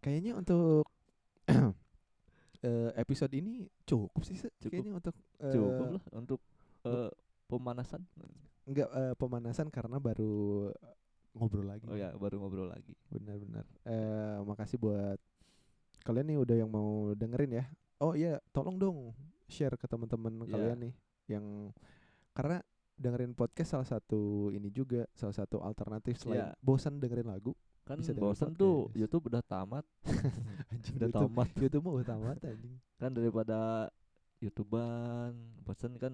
kayaknya 0.00 0.40
untuk 0.40 0.88
eh, 2.64 2.90
episode 2.96 3.34
ini 3.34 3.68
cukup 3.84 4.24
sih. 4.24 4.40
Cukup. 4.40 4.70
kayaknya 4.72 4.92
untuk 4.96 5.14
eh, 5.38 5.52
Cukup 5.52 5.86
lah 5.92 6.04
untuk 6.16 6.40
eh, 6.86 7.10
pemanasan. 7.44 8.02
enggak 8.64 8.88
eh, 8.88 9.14
pemanasan 9.14 9.68
karena 9.68 10.00
baru 10.00 10.72
ngobrol 11.32 11.64
lagi 11.64 11.84
Oh 11.86 11.94
ya, 11.94 12.12
baru 12.12 12.38
ngobrol 12.38 12.68
lagi. 12.68 12.92
benar-benar 13.08 13.64
eh 13.84 14.38
makasih 14.42 14.76
buat 14.76 15.18
kalian 16.02 16.26
nih 16.26 16.38
udah 16.38 16.56
yang 16.56 16.68
mau 16.68 17.12
dengerin 17.12 17.52
ya 17.52 17.64
oh 17.98 18.12
iya 18.12 18.38
tolong 18.50 18.76
dong 18.76 19.12
share 19.46 19.74
ke 19.74 19.84
teman-teman 19.84 20.40
Iya. 20.40 20.50
kalian 20.50 20.78
nih 20.80 20.94
yang 21.28 21.44
karena 22.32 22.62
dengerin 22.94 23.32
podcast 23.32 23.72
salah 23.72 23.86
satu 23.86 24.50
ini 24.50 24.68
juga 24.68 25.06
salah 25.12 25.32
satu 25.32 25.60
alternatif 25.60 26.16
selain 26.16 26.46
Iya. 26.46 26.58
bosan 26.58 26.96
dengerin 26.96 27.28
lagu 27.28 27.52
Kan 27.82 28.04
Bisa 28.04 28.12
bosen 28.12 28.52
tuh. 28.52 28.92
YouTube 28.92 29.32
udah 29.32 29.40
tamat, 29.40 29.80
anjing 30.68 31.00
udah 31.00 31.08
YouTube 31.08 31.24
tamat. 31.32 31.48
YouTube 31.64 31.82
mah 31.82 31.94
udah 31.96 32.06
tamat 32.06 32.36
anjing 32.44 32.74
Kan 33.00 33.10
daripada 33.16 33.88
YouTubean, 34.38 35.32
bosen 35.64 35.96
kan 35.96 36.12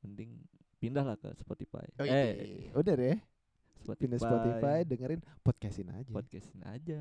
mending 0.00 0.46
pindah 0.78 1.02
lah 1.02 1.18
ke 1.18 1.26
Spotify. 1.36 1.82
oh, 1.98 2.06
eh, 2.06 2.70
udah 2.72 2.94
deh 2.94 3.18
Spotify. 3.82 4.00
pindah 4.00 4.20
Spotify 4.20 4.78
dengerin 4.84 5.20
podcastin 5.42 5.88
aja 5.92 6.10
podcastin 6.12 6.62
aja. 6.64 7.00